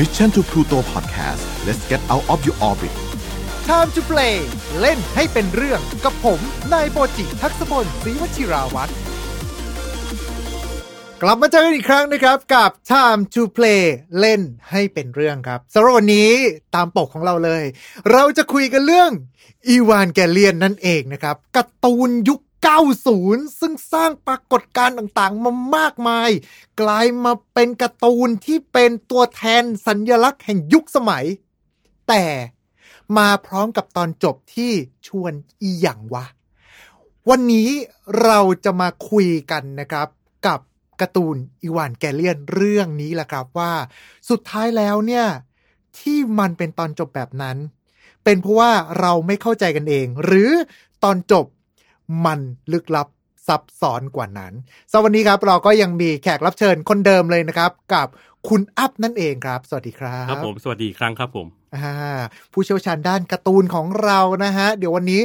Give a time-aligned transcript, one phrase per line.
[0.00, 2.94] Mission to Pluto Podcast let's get out of your orbit
[3.68, 4.36] Time to play
[4.80, 6.40] เล่นให้เป็นเรื่องกับผม
[6.72, 8.92] นายโปจิทักษพลศรีวชิราวัตร
[11.22, 13.82] กลับมาเจอกันอีกครั้งนะครับ กับ Time to Play
[14.20, 14.40] เล่น
[14.70, 16.30] ให้เป็นเรื่องครับสำหรับวันนี้
[16.74, 17.64] ตามปกของเราเลย
[18.12, 19.10] เราจะคุยกันเรื่อง
[19.68, 26.30] อีวานแกเลียนนั่นเองนะครับการ์ตูนยุค 90 ซึ่งสร้างปรากฏการณ์ต่างๆ มามากมาย
[26.80, 31.24] กลายมาเป็นการ์ตูนที่เป็นตัวแทนสัญญลักษณ์แห่งยุคสมัย
[32.08, 32.24] แต่
[33.18, 34.72] มาพร้อมกับตอนจบที่
[35.06, 36.24] ชวนอีหยังวะ
[37.30, 37.68] วันนี้
[38.22, 40.08] เราจะมาคุยกันนะครับ
[40.46, 40.60] กับ
[41.00, 43.72] การ์ตูนอีวานแกเลียนเรื่องนี้แหละครับว่า
[44.30, 45.26] สุดท้ายแล้วเนี่ย
[45.98, 47.56] ที่มันเป็นตอนจบแบบนั้น
[48.24, 50.50] เป็นเพราะว่าเราไม่เข้าใจกันเอง หรือ
[51.04, 51.46] ตอนจบ
[52.24, 52.40] มัน
[52.72, 53.08] ลึกลับ
[53.46, 54.52] ซับซ้อนกว่านั้น
[54.90, 58.08] สำหรับวันนี้ครับเราก็ยังมีแขกรับเชิญคนเดิมเลยนะครับ กับ
[58.48, 61.46] คุณอัพนั่นเองครับ สวัสดีครับ ครับผมสวัสดีอีกครั้งครับผม
[61.76, 61.94] อ่า
[62.52, 65.20] ผู้เชี่ยวชาญด้านการ์ตูนของเรานะฮะ เดี๋ยววันนี้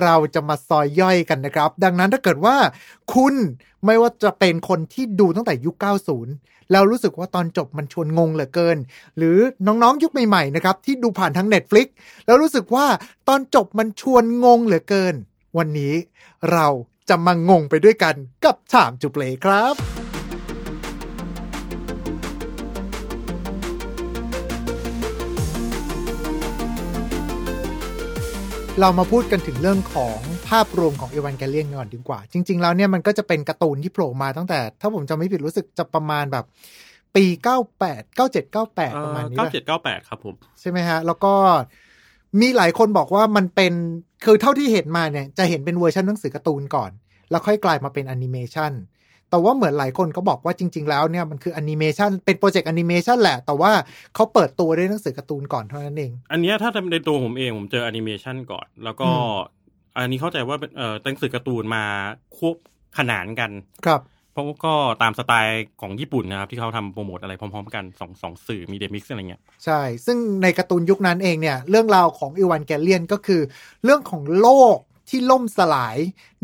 [0.00, 2.56] เราจะมาซอยย่อยกันนะครับ ดังนั้นถ้าเกิดว่า
[3.14, 3.34] คุณ
[3.84, 5.76] ไม่ว่าจะเป็นคนที่ดูตั้งแต่ยุค
[6.22, 8.76] 90 แล้วรู้สึกว่าตอนจบมันชวนงงเหลือเกิน
[9.16, 11.86] หรือน้องๆยุคใหม่ๆนะครับที่ดูผ่านทาง Netflix
[12.26, 12.86] แล้วรู้สึกว่า
[13.28, 15.14] ตอนจบมันชวนงงเหลือเกิน
[15.58, 15.94] วันนี้
[16.52, 16.66] เรา
[17.08, 19.74] จะมางงไปด้วยกันกับถามจุเปลครับ
[28.80, 36.44] เรามาพูดกันถึงเรื่องของภาพรวมของเอวานแกเลียนก่อนดีกว่า จริง ๆ แล้วเนี่ยมันก็จะเป็นการ์ตูนที่โผล่มาตั้งแต่ ถ้าผมจำไม่ผิดรู้สึกจะประมาณแบบ
[37.16, 37.24] ปี
[37.74, 41.32] 98 97 98 ประมาณนี้เก้าป่ะเจ็ดเก้าแปดครับผม ใช่ไหมฮะ แล้วก็
[42.40, 43.72] มีหลายคนบอกว่ามันเป็น
[44.24, 46.90] คือเท่าที่เห็นมาเนี่ยจะเห็นเป็นเวอร์ชันหนังสือการ์ตูนก่อน
[47.30, 48.72] แล้วค่อยกลายมาเป็นแอนิเมชัน
[49.30, 53.72] แต่ว่าเหมือนหลายคนก็บอกว่าจริง ๆ แล้วเนี่ยมันคือแอนิเมชันเป็นโปรเจกต์แอนิเมชันแหละ แต่ว่า
[54.14, 59.14] เขาเปิดตัวด้วยหนังสือการ์ตูนก่อนเท่านั้นเอง อันเนี้ยถ้าในตัวผมเองผมเจอแอนิเมชันก่อน แล้วก็อื
[59.96, 61.84] อันนี้เข้าใจว่าเป็นเอ่อหนังสือการ์ตูนมา
[62.36, 62.56] ควบ
[62.98, 63.50] ขนานกัน
[63.86, 64.00] ครับ
[64.34, 73.40] เพราะก็ตามสไตล์ของญี่ปุ่นนะครับ ที่เขาทำโปรโมทอะไรพร้อมๆกันสองสองสื่อ media mix อะไรเงี้ยใช่ ซึ่งในการ์ตูนยุคนั้นเองเนี่ย เรื่องราวของอีวานแกเลียนก็คือ
[73.84, 74.76] เรื่องของโลก
[75.08, 75.96] ที่ล่มสลาย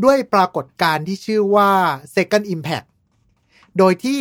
[0.04, 1.70] ด้วยปรากฏการณ์ที่ชื่อว่า
[2.14, 2.86] Second Impact
[3.78, 4.20] โดยที่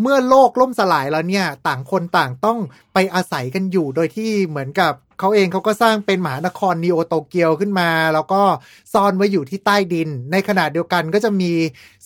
[0.00, 2.58] เมื่อโลกล่มสลายแล้วเนี่ย ต่างคนต่างต้อง
[2.94, 8.42] ไปอาศัยกันอยู่ โดยที่เหมือนกับ เขาเองเขาก็สร้างเป็นมหานครนีโอโตเกียวขึ้นมา แล้วก็
[8.92, 11.52] ซ่อนไว้อยู่ที่ใต้ดิน ในขณะเดียวกันก็จะมี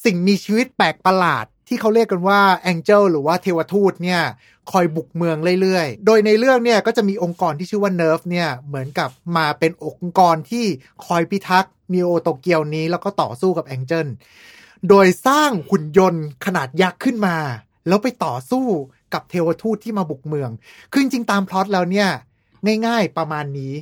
[0.05, 4.21] สิ่งมีชีวิตแปลกประหลาดที่เขาเรียกกันว่า Angel หรือว่าเทวทูตเนี่ย
[4.71, 10.65] คอยบุกเมืองเรื่อยๆ โดยในเรื่องเนี่ยก็จะมีองค์กรที่ชื่อว่าเนิร์ฟเนี่ยเหมือนกับมาเป็นองค์กรที่
[11.07, 14.07] คอยพิทักษ์นีโอโตเกียวนี้ แล้วก็ต่อสู้กับ Angel
[14.89, 17.37] โดยสร้างหุ่นยนต์ขนาดยักษ์ขึ้นมา
[17.89, 18.67] แล้วไปต่อสู้
[19.15, 20.51] กับเทวทูตที่มาบุกเมือง
[20.91, 22.09] คือจริงๆตามพล็อตแล้วเนี่ย
[22.87, 23.73] ง่ายๆประมาณนี้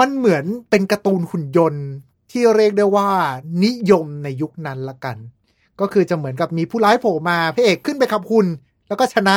[0.00, 1.84] มันเหมือนเป็นการ์ตูนหุ่นยนต์
[2.30, 3.08] ที่เรียกได้ว่า
[3.64, 5.16] นิยมในยุคนั้นละกัน
[5.80, 8.46] ก็คือจะเหมือนกับมีผู้ร้ายโผล่มาพระเอกขึ้นไปขับหุ่น
[8.88, 9.36] แล้วก็ชนะ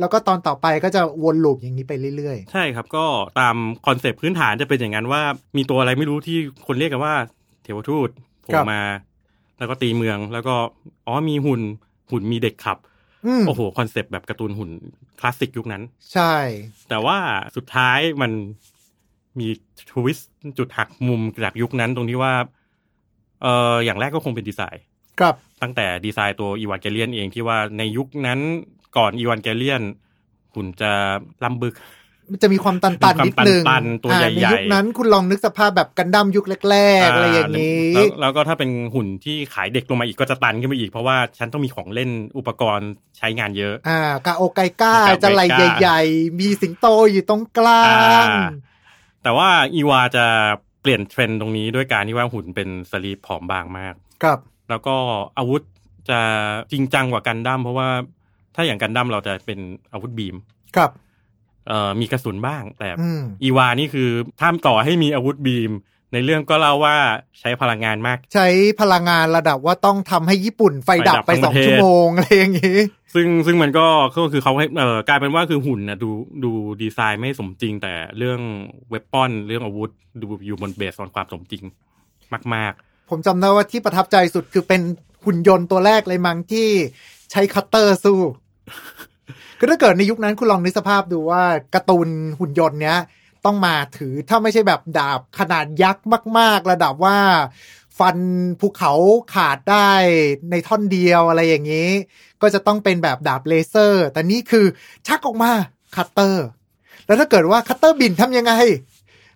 [0.00, 3.04] แล้วก็ตอนต่อไปก็จะวนลูปอย่างนี้ไปเรื่อยใช่ครับก็
[3.40, 3.56] ตาม
[3.86, 5.22] คอนเซปต์พื้นฐานจะเป็นอย่างนั้นว่า
[5.56, 7.14] มีตัวอะไรไม่รู้ที่คนเรียกกันว่า
[7.62, 8.08] เทวทูต
[8.42, 8.80] โผล่มา
[9.58, 10.54] แล้วก็ตีเมืองแล้วก็
[11.06, 11.60] อ๋อมีหุ่น
[12.10, 12.89] หุ่นมีเด็กขับๆอืม
[13.46, 14.70] โอ้โหคอนเซปต์แบบการ์ตูนหุ่น
[15.20, 15.82] คลาสสิกยุคนั้น
[16.12, 16.34] ใช่
[16.88, 17.18] แต่ว่า
[17.56, 18.32] สุดท้ายมัน
[19.40, 19.48] มี
[19.92, 22.34] twist จุดหักมุมจากยุคนั้นตรงที่ว่า
[23.42, 24.84] เอออย่างแรกก็คงเป็นดีไซน์
[25.20, 28.40] ครับตั้งแต่ดีไซน์ตัวอีวานเกเลียนเองที่ว่าในยุคนั้น
[28.96, 29.82] ก่อนอีวานเกเลียน
[30.54, 30.92] หุ่นจะ
[31.44, 31.99] ล่ำบึกมัน
[32.42, 36.76] จะมีความตันๆนิดนึงมีความตันๆตัวอ่าใหญ่ๆในยุคนั้นคุณลองนึกสภาพแบบกันดั้มยุคแร
[37.06, 45.42] กๆอะไรอย่างนี้แล้วแล้วก็ถ้าเป็นหุ่นที่ขายเด็กลงมาอีกก็จะตันขึ้นไปอีกเพราะว่าฉันต้องมีของเล่นอุปกรณ์ใช้งานเยอะ อ่ากาโอไกก้ากาโอไกก้าจะไหล
[45.78, 48.42] ใหญ่ ๆ มีสิงโตอยู่ตรงกลางอ่า
[49.22, 50.26] แต่ว่าอีวาจะ
[50.82, 54.38] เปลี่ยนเทรนด์ตรงนี้ด้วยการที่ว่าหุ่นเป็นสลีปผอมบางมาก ครับ
[54.70, 54.96] แล้วก็
[55.38, 55.62] อาวุธ
[56.10, 56.20] จะ
[56.72, 57.88] จริงจังกว่ากันดั้มเพราะว่า
[58.54, 59.58] ถ้าอย่างกันดั้มเราจะเป็น
[59.92, 60.36] อาวุธบีม
[60.76, 60.90] ครับ
[61.68, 64.08] เอ่อมีกระสุนบ้าง แต่อืมอีวานี่คือ
[64.40, 65.72] ถ้ามต่อให้มีอาวุธบีม
[66.12, 66.96] ในเรื่องก็เล่าว่า
[67.40, 68.48] ใช้พลังงานมาก ใช้
[68.80, 72.78] พลังงานระดับว่าต้องทำให้ญี่ปุ่นไฟดับไฟดับไปทั้งสปองระเทศชั่วโมงอะไรอย่างนี้
[73.14, 73.86] ซึ่งซึ่งมันก็
[74.16, 76.10] ก็คือเขาให้เอ่อกลายเป็นว่าคือหุ่นนะดู
[76.44, 76.50] ดู
[76.82, 78.40] ดีไซน์ไม่สมจริง แต่เรื่อง
[78.90, 79.90] เวปอนเรื่องอาวุธ
[80.22, 81.62] ดูอยู่บนเบสของความสมจริง
[82.54, 82.72] มาก
[83.10, 84.80] ผมจำได้ว่าที่ประทับใจสุดคือเป็น
[85.24, 86.68] หุ่นยนต์ตัวแรกเลยมั้งที่
[87.30, 88.18] ใช้คัตเตอร์สู้
[89.58, 91.42] คือถ้าเกิดในยุคนั้นคุณลองนึกสภาพดูว่า
[91.74, 92.08] การ์ตูน
[92.40, 92.98] หุ่นยนต์เนี้ย
[93.44, 96.06] ต้องมาถือถ้าไม่ใช่แบบดาบขนาดยักษ์
[96.38, 97.18] มาก ๆ ระดับว่า
[97.98, 98.18] ฟัน
[98.60, 98.92] ภูเขา
[99.34, 99.90] ขาดได้
[100.50, 101.88] ในท่อนเดียวอะไรอย่างนี้
[102.42, 104.66] ก็จะต้องเป็นแบบดาบเลเซอร์ แต่นี่คือ
[105.06, 105.50] ชักออกมา
[105.96, 106.46] คัตเตอร์
[107.06, 108.52] แล้วถ้าเกิดว่าคัตเตอร์บิ่นทำยังไง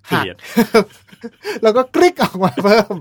[0.06, 0.37] เกรียก
[1.62, 2.94] แล้วก็กริ๊กออกมาเพิ่ม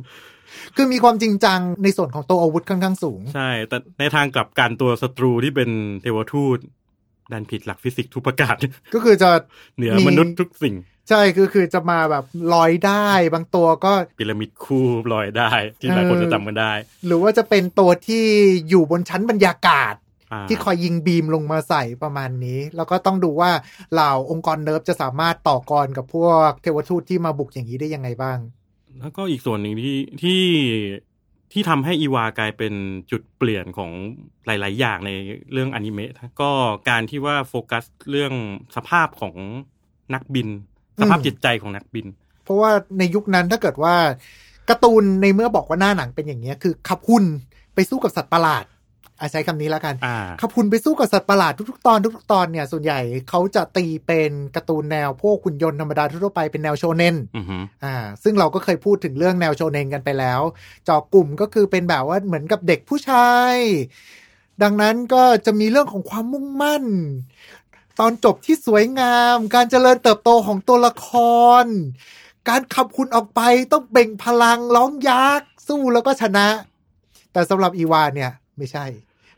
[0.75, 5.69] คือมีความจริงจังในส่วนของตัวอาวุธค่อนข้างสูง ใช่ แต่ในทางกลับกันตัวศัตรูที่เป็น
[6.01, 6.57] เทวทูต
[7.33, 8.55] ดันผิดหลักฟิสิกส์ทุกประการ
[8.93, 9.29] ก็คือจะ
[9.75, 10.75] เหนือมีมนุษย์ทุกสิ่ง
[11.09, 15.49] ใช่คือคือจะมาแบบลอยได้บางตัวก็พีระมิดคู่ลอยได้
[15.79, 16.73] ที่หลายคนเออจะจำกันได้
[17.05, 18.23] หรือว่าจะเป็นตัวที่
[18.69, 19.95] อยู่บนชั้นบรรยากาศ
[20.31, 23.51] อ่าที่คอยยิง beam ลงมาใส่ประมาณนี้ แล้วก็ต้องดูว่า
[23.93, 28.37] เหล่าองค์กรเนิร์ฟจะสามารถต่อกรกับพวกเทวทูตที่มาบุกอย่างนี้ได้ยังไงบ้าง
[28.99, 30.41] แล้วก็อีกส่วนหนึ่งที่ที่
[31.53, 32.73] ที่ทำให้อีวากลายเป็น
[33.11, 33.91] จุดเปลี่ยนของ
[34.45, 35.11] หลาย ๆ อย่างใน
[35.53, 36.51] เรื่องอนิเมะนะก็
[36.89, 38.33] การที่ว่าโฟกัสเรื่อง
[38.75, 39.35] สภาพของ
[40.13, 40.47] นักบิน
[41.01, 42.07] สภาพอืมจิตใจของนักบิน
[42.43, 43.95] เพราะว่าในยุคนั้นถ้าเกิดว่า
[44.69, 47.25] การ์ตูนในเมื่อบอกว่าหน้าหนังเป็นอย่างเงี้ยคือขับหุ่น
[47.75, 48.65] ไปสู้กับสัตว์ประหลาด
[49.19, 52.99] อาใช้คำนี้แล้วกันอ่าขับหุ่นไปสู้กับสัตว์ประหลาดทุกๆตอนทุกๆตอนเนี่ย ส่วนใหญ่
[53.29, 60.41] เขาจะตีเป็นการ์ตูนแนวพวกหุ่นยนต์ธรรมดาทั่วๆไปเป็นแนวโชเนนอือหืออ่า ซึ่งเราก็เคยพูดถึงเรื่องแนวโชเนนกันไปแล้ว
[60.87, 63.55] จอกลุ่มก็คือเป็นแบบว่าเหมือนกับเด็กผู้ชาย
[64.63, 66.83] ดังนั้นก็จะมีเรื่องของความมุ่งมั่น
[67.99, 71.07] ตอนจบที่สวยงาม การเจริญเติบโตของตัวละค
[71.63, 71.65] ร
[72.49, 76.47] การขับคุณออกไปต้องเบ่งพลังร้องยักษ์สู้แล้วก็ชนะ
[77.33, 78.85] แต่สำหรับอีวานเนี่ย ไม่ใช่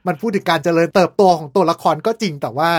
[0.08, 2.72] มันพูดถึงการเจริญเติบโตของตัวละครก็จริงแต่ว่า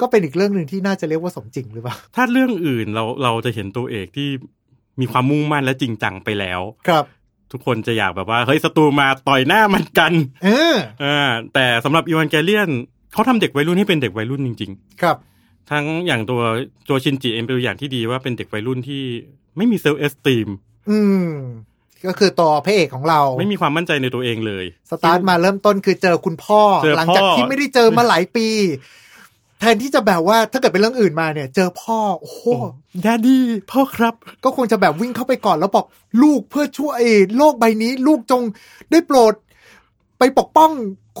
[0.00, 4.28] ก็เป็นอีกเรื่องหนึ่งที่น่าจะเรียกว่าสมจริงหรือเปล่า ถ้าเรื่องอื่นเราเราจะเห็นตัวเอกที่
[5.00, 7.04] มีความมุ่งมั่นและจริงจังไปแล้ว ครับ
[7.52, 10.12] ทุกคนจะอยากแบบว่าเฮ้ยศัตรูมาต่อยหน้ามันกัน
[10.44, 11.18] เอออ่า
[11.54, 12.70] แต่สำหรับอีวานแกเลียน
[13.12, 15.16] เขาทำเด็กวัยรุ่นให้เป็นเด็กวัยรุ่นจริง ๆ ครับ
[15.70, 16.42] ทั้งอย่างตัว
[16.88, 19.02] ตัวชินจิเองเป็นตัวอย่างที่ดีว่าเป็นเด็กวัยรุ่นที่
[19.56, 20.48] ไม่มี self-esteem
[20.90, 21.28] อืม
[22.06, 28.48] ก็คือตัวพระเอกของเรา ไม่มีความมั่นใจในตัวเองเลย สตาร์ทมาเริ่มต้นคือเจอคุณพ่อเจอพ่อ หลังจากที่ไม่ได้เจอมาหลายปี
[29.60, 32.40] แทนที่จะแบบว่าถ้าเกิดเป็นเรื่องอื่นมาเนี่ย เจอพ่อ โอ้โห
[33.04, 34.14] ดาดี้พ่อครับ
[34.44, 35.86] ก็คงจะแบบวิ่งเข้าไปก่อนแล้วบอก
[36.22, 37.02] ลูกเพื่อช่วย
[37.36, 38.42] โลกใบนี้ ลูกจง
[38.90, 39.34] ได้โปรด
[40.18, 40.70] ไปปกป้อง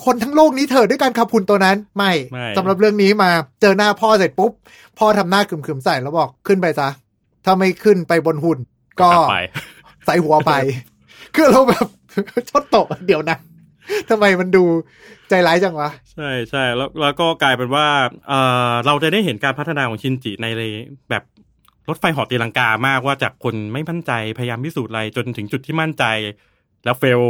[0.04, 3.30] คนทั้งโลกนี้เถอะด้วยการขับหุ่นตัวนั้น ไม่ไม่สำหรับเรื่องนี้มา
[3.60, 4.52] เจอหน้าพ่อเสร็จปุ๊บ
[4.98, 6.88] พ่อทำหน้าขึมๆใส่แล้วบอกขึ้นไปซะ
[7.44, 8.58] ถ้าไม่ขึ้นไปบนหุ่น
[9.00, 9.36] ก็กลับไป
[10.06, 10.52] ใส่หัวไป
[11.36, 11.86] คือเราแบบ
[12.50, 13.38] ชดตกเดี๋ยวนะ
[14.10, 14.64] ทำไมมันดู
[15.28, 17.86] ใจร้ายจังวะ ใช่ใช่แล้วแล้วก็กลายเป็นว่า
[18.28, 18.32] เอ
[18.70, 20.46] อเราจะได้เห็นการพัฒนาของชินจิใน
[21.10, 21.22] แบบ
[21.88, 26.04] รถไฟเหอตีลังกามากว่าจากคนไม่มั่นใจพยายามพิสูจน์อะไรจนถึงจุดที่มั่นใจ
[26.84, 27.20] แล้วเฟล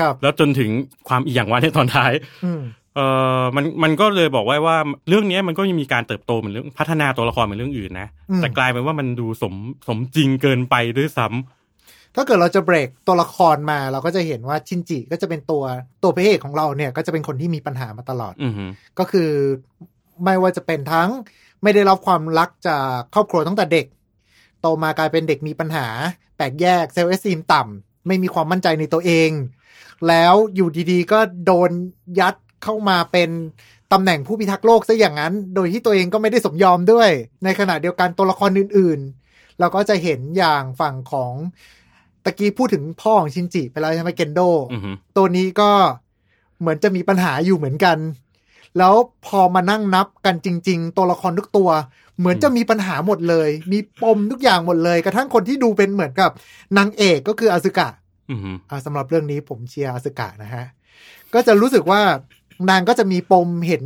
[0.00, 0.70] ครับ แล้วจนถึง
[1.08, 2.12] ความอีหยังวะในตอนท้าย
[2.44, 2.60] อืม
[2.94, 3.00] เอ
[3.40, 4.76] อมันมันก็เลยบอกไว้ว่า
[5.08, 9.54] เรื่องนี้มันก็ยังมีการเติบโตเหมือนเรื่องพัฒนาตัวละครเหมือนเรื่องอื่นนะอืมแต่กลายเป็นว่ามันดูสม
[9.88, 11.55] สมจริงเกินไปด้วยซ้ำ
[12.16, 15.64] ถ้าเกิดเราจะเบรกตัวละครมาเราก็จะเห็นว่าชินจิก็จะเป็นตัว
[16.02, 19.30] ตัวพระเอกของเราเนี่ย ก็จะเป็นคนที่มีปัญหามาตลอดอือหือก็คือ
[20.24, 21.10] ไม่ว่าจะเป็นทั้ง
[21.62, 23.86] ไม่ได้รับความรักจากครอบครัวตั้งแต่เด็ก
[24.60, 25.86] โตมากลายเป็นเด็กมีปัญหา
[26.36, 29.30] แปลกแยกเซลล์เอสซีมต่ำไม่มีความมั่นใจในตัวเอง
[30.08, 31.70] แล้วอยู่ดีๆ ก็โดน
[32.20, 32.34] ยัด
[32.64, 33.30] เข้ามาเป็น
[33.92, 37.10] ตำแหน่งผู้พิทักษ์โลกซะอย่างนั้น โดยที่ตัวเองก็ไม่ได้สมยอมด้วย
[37.44, 41.32] ในขณะเดียวกันตัวละครอื่นๆ เราก็จะเห็นอย่างฝั่งของ
[42.26, 44.40] ตะกี้พูดถึงพ่อของชินจิไปแล้วใช่ไหมเกนโด
[44.72, 45.70] อือหือตัวนี้ก็
[46.60, 47.98] เหมือนจะมีปัญหาอยู่เหมือนกัน
[48.78, 48.94] แล้ว
[49.26, 51.70] พอมานั่งนับกันจริง ๆ ตัวละครทุกตัว
[52.18, 56.30] เหมือนจะมีปัญหาหมดเลย มีปมทุกอย่างหมดเลย กระทั่งคนที่ดูเป็นเหมือนกับ
[56.78, 57.88] นางเอกก็คืออาซึกะ
[58.30, 60.64] อือหืออ่าสำหรับเรื่องนี้ผมเชียร์อาซึกะนะฮะ
[61.34, 62.00] ก็จะรู้สึกว่า
[62.70, 63.84] นางก็จะมีปมเห็น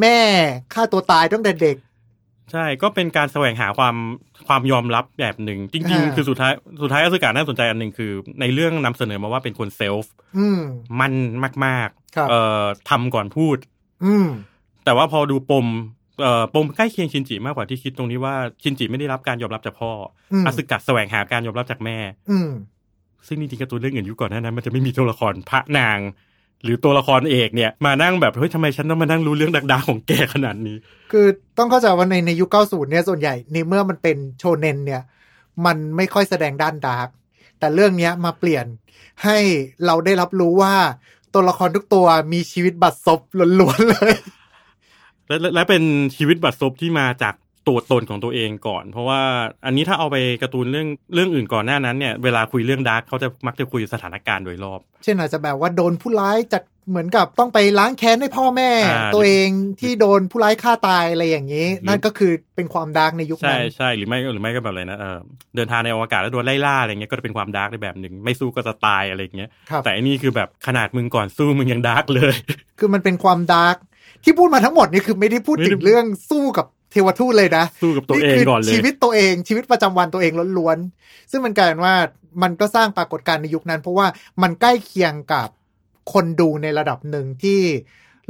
[0.00, 0.18] แม่
[0.74, 1.76] ฆ่าตัวตายตั้งแต่เด็ก
[2.52, 3.96] ใช่ก็เป็นการแสวงหาความ
[4.48, 10.60] ความยอมรับแบบหนึ่ง จริงอ่าๆคือสุดท้ายสุดท้ายอสุกาน่าสนใจอันหนึ่งคือ ในเรื่องนำเสนอมาว่าเป็นคนเซลฟ์อืม
[11.00, 11.12] มัน
[11.66, 13.56] มากครับๆเอ่อทำก่อนพูด
[14.04, 14.26] อืม
[14.84, 15.66] แต่ว่าพอดูปม
[16.22, 19.90] เอ่อปมใกล้เคียงชินจิมากกว่าที่คิดตรงนี้ว่าชินจิไม่ได้รับการยอมรับจากพ่อ
[20.32, 21.98] อมอาสึกะแสวงหาการยอมรับจากแม่
[22.30, 22.50] อืม
[23.26, 25.98] ซึ่งจริงๆการ์ตูนเรื่องอื่นยุคก่อนหน้านั้นมันจะไม่มีตัวละครพระนาง
[26.64, 30.76] หรือตัวละครเอกเนี่ยมานั่งแบบเฮ้ยทำไมฉันต้องมานั่งรู้เรื่องดักๆของแกขนาดนี้
[31.12, 31.26] คือ
[31.58, 35.02] ต้องเข้าใจว่าในในยุค90เนี่ยส่วนใหญ่ในเมื่อมันเป็นโชเนนเนี่ย
[35.66, 37.08] มันไม่ค่อยแสดงด้านดาร์ก
[37.58, 38.66] แต่เรื่องเนี้ยมาเปลี่ยน
[39.24, 39.38] ให้
[39.86, 40.74] เราได้รับรู้ว่า
[41.34, 43.20] ตัวละครทุกตัวมีชีวิตบัดซบ
[43.60, 44.14] ล้วนๆเลย
[45.28, 45.82] และและและเป็น
[46.16, 47.34] ชีวิตบัดซบที่มาจาก
[47.68, 49.20] ตัวตนของตัวเองก่อน เพราะว่า
[49.66, 59.48] อันนี้ถ้าเอาไปการ์ตูนเรื่องเรื่องอื่นก่อนหน้านั้นเนี่ยเวลาคุยเรื่อง dark เขาจะมักจะคุยสถานการณ์โดยรอบ เช่นอาจจะแบบว่าโดนผู้ร้ายจัดเหมือนกับต้องไปล้างแค้นให้พ่อแม่อ่าตัวเอง
[59.80, 65.18] ที่โดนผู้ร้ายฆ่าตายอะไรอย่างนี้หรือนั่นก็คือเป็นความ dark ในยุคใช่นั้นใช่หรือไม่หรือไม่ก็แบบอะไรนะเออ
[65.56, 72.34] เดินทางในอวกาศแล้วโดนไล่ล่าอะไรเงี้ยก็จะเป็นความ dark ในแบบหนึ่งไม่สู้ก็จะตายอะไรอย่างเงี้ยครับแต่อันนี้คือแบบขนาดมึงก่อนสู้มึงยัง dark เลย
[72.78, 73.76] คือมันเป็นความ dark
[74.24, 81.94] ที่พูดมาทั้งหมดนี่คือไม่ได้พูดไม่ได้ถึงเรื่องสู้กับ เทวทูตเลยนะสู้กับตัวเองคืก่อนเลยชีวิตตัวเองชีวิตประจำวันตัวเองล้วนๆซึ่งมันกลายเป็นว่า
[82.42, 84.06] มันก็สร้างปรากฏการณ์ในยุคนั้น เพราะว่า
[84.42, 85.48] มันใกล้เคียงกับ
[86.12, 87.60] คนดูในระดับหนึ่งที่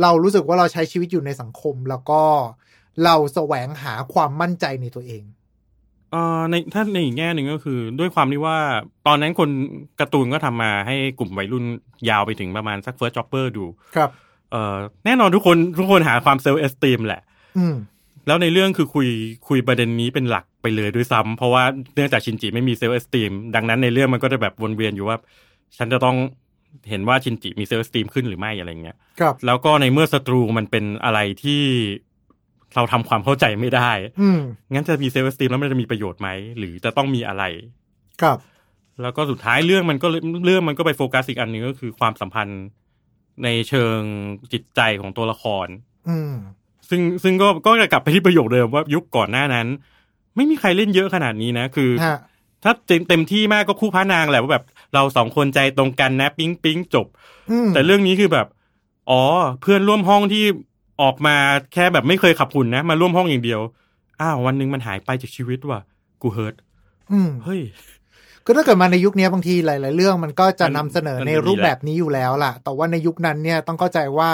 [0.03, 2.23] เรารู้สึกว่าเราใช้ชีวิตอยู่ในสังคม แล้วก็
[3.05, 5.23] เราแสวงหาความมั่นใจในตัวเอง
[6.13, 8.59] เอ่อในถ้าในอีกแง่หนึ่งก็คือ ด้วยความที่ว่า
[9.07, 9.51] ตอนนั้นคน
[10.01, 11.65] การ์ตูนก็ทำมาให้กลุ่มวัยรุ่น
[12.09, 13.65] ยาวไปถึงประมาณสัก first jobber ดู
[13.97, 14.11] ครับ
[14.51, 17.23] เอ่อแน่นอนทุกคนทุกคนหาความ self-esteem แหละ
[17.59, 17.75] อืม
[18.27, 19.09] แล้วในเรื่องคือคุย
[19.49, 21.65] คุยประเด็นนี้เป็นหลักไปเลยด้วยซ้ำเพราะว่า
[21.95, 25.17] เนื่องจากชินจิไม่มี self-esteem ดังนั้นในเรื่องมันก็จะแบบวนเวียนอยู่ว่า
[25.77, 26.17] ฉันจะต้อง
[26.89, 31.63] เห็นว่าชินจิมี self-esteem ขึ้นหรือไม่อะไรเงี้ยครับแล้วก็ในเมื่อศัตรูมันเป็นอะไรที่
[32.75, 33.91] เราทำความเข้าใจไม่ได้
[34.21, 34.41] อืม
[34.73, 36.29] งั้นจะมี self-esteem แล้วมันจะมีประโยชน์ไหม
[36.59, 37.45] หรือจะต้องมีอะไร
[38.23, 38.39] ครับ
[39.03, 42.63] แล้วก็สุดท้ายเรื่องมันก็เลยเรื่องมันก็ไปโฟกัสอีกอันหนึ่งก็คือความสัมพันธ์
[43.45, 43.99] ในเชิง
[44.53, 45.67] จิตใจของตัวละคร
[46.09, 46.35] อืม
[46.91, 49.67] ซึ่งซึ่งก็ก็จะกลับไปที่ประโยคเดิมว่ายุคก่อนหน้านั้น
[50.37, 52.19] ไม่มีใครเล่นเยอะขนาดนี้นะ คือฮะ
[52.65, 54.65] ถ้าเต็มเต็มที่มากก็คู่พระนางแหละว่าแบบ
[54.95, 57.07] เราสองคนใจตรงกันนะ ปิ๊งปิ๊งจบ
[57.51, 58.47] อืมแต่เรื่องนี้คือแบบ
[59.11, 59.23] อ๋อ
[59.61, 60.45] เพื่อนร่วมห้องที่
[61.03, 61.37] ออกมา
[61.73, 63.61] แค่แบบไม่เคยขับหุ่นนะ มาร่วมห้องอย่างเดียว
[64.21, 65.81] อ้าววันหนึ่งมันหายไปจากชีวิตว่ะ
[66.23, 66.55] กูเฮิร์ต
[67.13, 67.61] อืมเฮ้ย
[68.45, 74.31] ก็ถ้าเกิดมาในยุคนี้บางทีหลาย ๆ เรื่องมันก็จะมันนำเสนอมันในมีรูปแบบนี้อยู่แล้วล่ะ แต่ว่าในยุคนั้นเนี่ยต้องเข้าใจว่า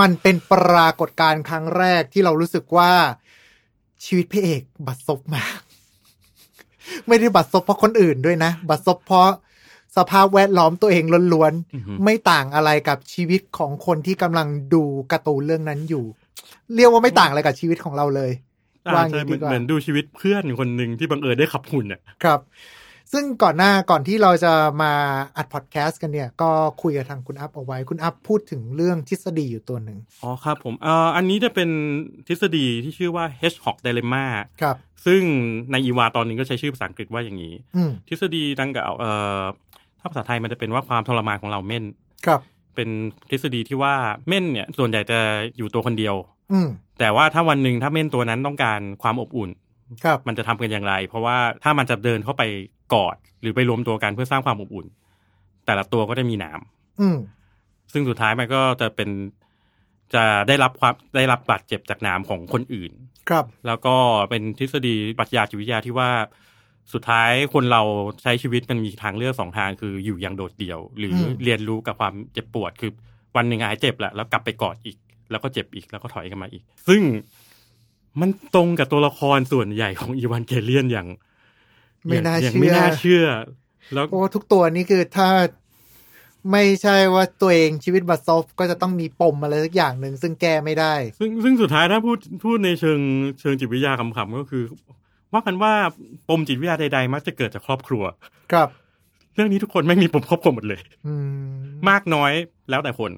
[0.00, 2.92] มันเป็นปรากฏการณ์ครั้งแรกที่เรารู้สึกว่า
[4.04, 5.60] ชีวิตพระเอกบัดซบมาก
[7.08, 9.30] ไม่ได้บัดซบเพราะคนอื่นด้วยนะ บัดซบเพราะ
[9.96, 16.04] สภาพแวดล้อมตัวเองล้วนอือฮึๆไม่ต่างอะไรกับชีวิตของคนที่กำลังดูการ์ตูนเรื่องนั้นอยู่
[16.74, 18.30] เรียกว่าไม่ต่างอะไรกับชีวิตของเราเลย
[18.86, 22.40] อ่าว่าใช่งี้เหมืดีอนกว่าเหมือนดูชีวิตเพื่อนคนหนึ่งที่บังเอิญได้ขับหุ่นอะครับ
[23.14, 24.52] ซึ่งก่อนหน้าก่อนที่เราจะ
[24.82, 24.92] มา
[25.36, 26.50] อัดพอดแคสต์กันเนี่ย ก็
[26.82, 31.70] คุยกับทางคุณอัพเอาไว้ คุณอัพพูดถึงเรื่องทฤษฎีอยู่ตัวหนึ่งอ๋อครับผมเอ่ออันนี้จะเป็น
[32.28, 34.24] ทฤษฎีที่ชื่อว่า Hedgehog Dilemma
[34.62, 35.22] ครับ ซึ่ง
[35.72, 39.42] ในอีวาตอนนี้ก็ใช้ชื่อภาษาอังกฤษว่าอย่างนี้อืมทฤษฎีดังกล่าวเอ่อ
[40.00, 41.84] ถ้าภาษาไทยมันจะเป็นว่าความทรมานของเราเม่น
[42.26, 42.40] ครับ
[42.74, 42.88] เป็น
[43.30, 43.94] ทฤษฎีที่ว่า
[44.28, 45.18] เม่นเนี่ยส่วนใหญ่จะ
[45.56, 46.14] อยู่ตัวคนเดียว
[46.52, 46.68] อืม
[46.98, 49.63] แต่ว่าถ้าวันหนึ่งถ้าเม่นตัวนั้นต้องการความอบอุ่นครับ
[50.28, 52.42] มันจะทำกันอย่างไร เพราะว่าถ้ามันจะเดินเข้าไป
[52.94, 54.86] กอด หรือไปรวมตัวกันเพื่อสร้างความอบอุ่น
[55.66, 56.60] แต่ละตัวก็จะมีหนาม
[57.00, 57.18] อืม
[57.92, 59.10] ซึ่งสุดท้ายมันก็จะเป็น
[60.14, 62.92] จะได้รับความได้รับบาดเจ็บจากหนามของคนอื่น
[63.28, 63.94] ครับ แล้วก็
[64.30, 66.10] เป็นทฤษฎีปรัชญาจิตวิทยาที่ว่า
[66.92, 67.82] สุดท้ายคนเรา
[68.22, 72.90] ใช้ชีวิตมันมีทางเลือกสองทางคืออยู่อย่างโดดเดี่ยว หรืออมเรียนรู้กับความเจ็บปวด คือ
[73.36, 74.96] วันหนึ่งหายเจ็บแหละแล้วกลับไปกอดอีก
[75.30, 77.00] แล้วก็เจ็บอีกแล้วก็ถอยกันมาอีก ซึ่ง
[78.20, 81.08] มันตรงกับตัวละครส่วนใหญ่ของอีวานเกเลียนอย่าง
[82.06, 83.26] ไม่น่าอย่างเชื่ไม่อน่าเชื่อ
[83.94, 85.28] แล้วเพราะว่าทุกตัวนี่คือถ้า
[86.52, 93.00] ไม่ใช่ว่าตัวเองชีวิตบัดซบก็จะต้องมีปมอะไรสักอย่างหนึ่งซึ่งแก้ไม่ได้ ซึ่งซึ่งสุดท้ายถ้าพูดพูดในเชิง
[93.40, 94.64] เชิงจิตวิทยาคำๆก็คือ
[95.32, 95.72] ว่ากันว่า
[96.28, 98.02] ปมจิตวิทยาใด ๆ มักจะเกิดจากครอบครัว
[98.52, 98.68] ครับ
[99.34, 101.14] เรื่องนี้ทุกคนไม่มีปมครอบครัวหมดเลยอื
[101.48, 101.54] ม
[101.90, 102.32] มากน้อย
[102.70, 103.10] แล้วแต่คน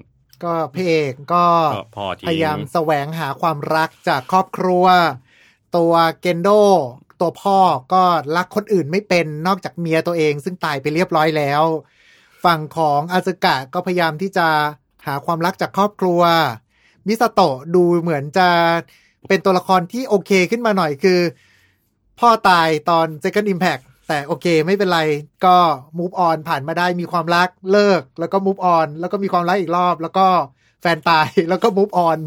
[0.43, 4.85] ก็พระเอกก็ก็พอทีพยายามแสวงหาความรักจากครอบครัว
[5.77, 6.49] ตัวเกนโด
[7.19, 7.59] ตัวพ่อ
[7.93, 8.03] ก็
[8.37, 11.63] รักคนอื่นไม่เป็นนอกจากเมียตัวเอง ซึ่งตายไปเรียบร้อยแล้ว
[12.45, 14.47] ฝั่งของอาซึกะก็พยายามที่จะ
[15.05, 16.21] หาความรักจากครอบครัว
[17.07, 18.49] มิสโตะดูเหมือนจะ
[19.27, 21.19] เป็นตัวละครที่โอเคขึ้นมาหน่อยคือ
[22.19, 25.01] พ่อตายตอน Second Impact แต่โอเคไม่เป็นไร
[25.45, 25.55] ก็
[25.99, 30.27] move on ผ่านมาได้มีความรักเลิก แล้วก็ move on แล้วก็มีความรักอีกรอบ แล้วก็
[30.81, 32.19] แฟนตายแล้วก็ move on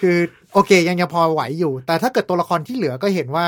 [0.00, 0.18] คือ
[0.52, 3.46] โอเค ยังยังพอไหวอยู่ แต่ถ้าเกิดตัวละครที่เหลือก็เห็นว่า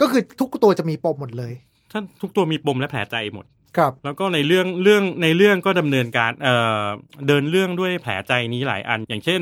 [0.00, 1.52] ก็คือทุกตัวจะมีปมหมดเลย
[1.92, 3.46] ท่านทุกตัวมีปมและแผลใจหมด
[3.76, 6.84] ครับ แล้วก็ในเรื่องเรื่องในเรื่องก็ดำเนินการเอ่อ
[7.26, 9.40] เดินเรื่องด้วยแผลใจนี้หลายอัน อย่างเช่น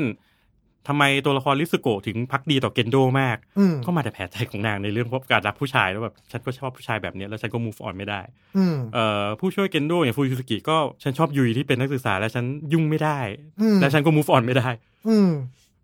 [0.87, 8.21] ทำไมตัวละครลิสโกะถึงพักดีต่อเกนโดมากอืมก็มาแต่แผลใจของนางในเรื่องพบการรักผู้ชายแล้วแบบฉันก็ชอบผู้ชายแบบเนี้ยแล้วฉันก็ move on ไม่ได้
[8.57, 13.19] อืมเอ่อผู้ช่วยเกนโดอย่างฟูยุสกิก็ฉันชอบยุยที่เป็นนักศึกษาและฉันยุ่งไม่ได้
[13.61, 14.69] อืมและฉันก็ move on ไม่ได้
[15.07, 15.31] อืม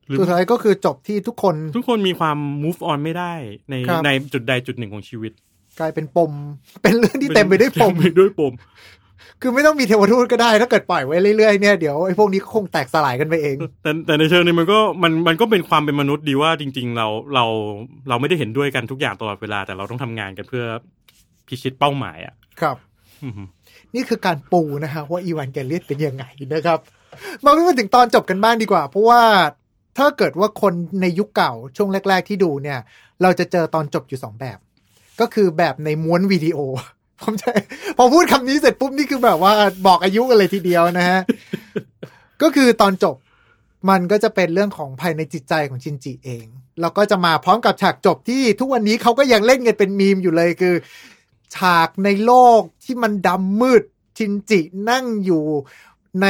[0.08, 3.34] หรือสุดท้ายก็คือจบที่ทุกคน ทุกคนมีความ move on ไม่ได้
[3.70, 5.32] ในครับในจุดใดจุดหนึ่งของชีวิต
[5.80, 6.32] กลายเป็นปม
[6.82, 8.54] เป็นเรื่องที่เต็มไปด้วยปมเต็ไปด้วยปม
[9.42, 17.46] คือไม่ต้องมีเทวทูตก็ได้ถ้าเกิดปล่อยไว้เรื่อยๆเนี่ยเดี๋ยวไอ้พวกนี้ก็คงแตกสลายกันไปเองแต่แต่ในเชิงนี้มันก็มันมันก็เป็นความเป็นมนุษย์ดีว่าจริง ๆ เราเรา
[18.10, 20.66] เราไม่ได้เห็นด้วยกันทุกอย่างตลอดเวลา แต่เราต้องทำงานกันเพื่อ
[21.48, 22.78] พิชิตเป้าหมายอะ ครับ
[23.24, 23.44] อือฮึ
[23.96, 26.80] นี่คือการปูนะฮะว่าอีวานแกเลียนเป็นยังไงนะครับ
[27.44, 29.22] มาไม่มาถึงตอนจบกันบ้างดีกว่า เพราะว่า
[29.98, 32.80] ถ้าเกิดว่าคนในยุคเก่าช่วงแรก ๆ ที่ดูเนี่ย
[33.22, 34.58] เราจะเจอตอนจบอยู่สองแบบ
[35.20, 36.58] ก็คือแบบในม้วนวิดีโอ
[37.22, 37.50] ผมจะ
[37.98, 39.54] พอพูดคำนี้เสร็จปุ๊บนี่คือแบบว่า
[39.88, 41.22] บอกอายุกันเลยทีเดียวนะฮะ
[42.42, 43.16] ก็คือตอนจบ
[43.90, 46.46] มันก็จะเป็นเรื่องของภายในจิตใจของชินจิเอง
[46.82, 50.76] แล้วก็จะมาพร้อมกับฉากจบที่ทุกวันนี้เขาก็ยังเล่นกันเป็นมีมอยู่เลยคือ
[51.56, 53.84] ฉากในโลกที่มันดำมืด
[54.18, 55.44] ชินจินั่งอยู่
[56.22, 56.28] ใน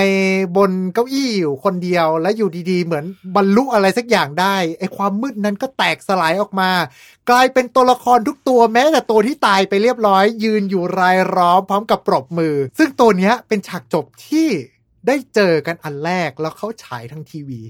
[0.58, 6.72] บนเก้าอี้อยู่คนเดียวและอยู่ดีๆ เหมือนบรรลุอะไรสักอย่างได้ไอความมืดนั้นก็แตกสลายออกมา
[7.30, 14.48] กลายเป็นตัวละครทุกตัวแม้แต่ตัวที่ตายไปเรียบร้อย ยืนอยู่รายล้อมพร้อมกับปรบมือ ซึ่งตัวเนี้ยเป็นฉากจบที่
[15.08, 17.62] ได้เจอกันอันแรกแล้วเขาฉายทางทีวี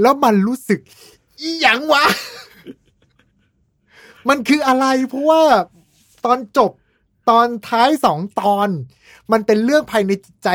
[0.00, 0.80] แล้วมันรู้สึก
[1.40, 2.04] อีหยังวะ
[4.28, 5.42] มันคืออะไรเพราะว่า
[6.24, 6.72] ตอนจบ
[7.30, 8.68] ตอนท้ายสองตอน
[9.32, 10.48] มันเป็นเรื่องภายในจใจ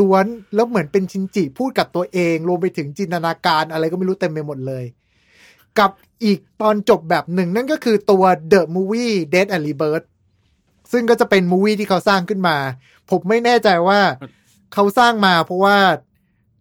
[0.00, 4.84] ล้วนๆแล้วเหมือนเป็นชินจิพูดกับตัวเอง รวมไปถึงจินตนาการอะไรก็ไม่รู้เต็มไปหมดเลย
[5.78, 5.90] กับ
[6.24, 10.06] อีกตอนจบแบบหนึ่งนั่นก็คือตัว The Movie Dead and Rebirth
[10.92, 12.56] ซึ่งก็จะเป็นมูวี่ที่เขาสร้างขึ้นมา
[13.10, 14.00] ผมไม่แน่ใจว่า
[14.72, 15.78] เขาสร้างมาเพราะว่า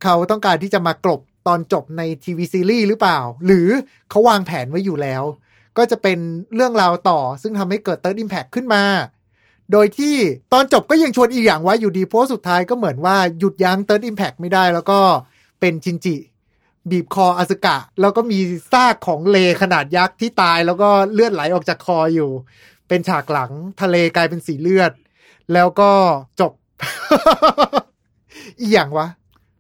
[0.04, 3.68] เขาต้องการที่จะมากลบตอนจบในทีวีซีรีส์หรือเปล่า หรือ
[4.10, 5.24] เขาวางแผนไว้อยู่แล้ว
[5.78, 6.18] ก็จะเป็น
[6.56, 8.84] เรื่องราวต่อ ซึ่งทำให้เกิด Third Impact ขึ้นมา
[9.72, 10.16] โดยที่
[10.54, 15.00] ตอนจบก็ยังชวนอีกอย่างไว้อยู่ดีเพราะสุดท้ายก็เหมือนว่าหยุดยั้ง Third Impact ไม่ได้ แล้วก็
[15.60, 16.16] เป็นชินจิ
[16.90, 18.40] บีบคออาสกะ แล้วก็มี
[18.72, 22.30] ซากของเลขนาดยักษ์ที่ตาย แล้วก็เลือดไหลออกจากคออยู่
[22.88, 23.52] เป็นฉากหลัง
[23.82, 24.92] ทะเลกลายเป็นสีเลือด
[25.54, 25.92] แล้วก็
[26.40, 26.52] จบ
[28.60, 29.08] อีกอย่างวะ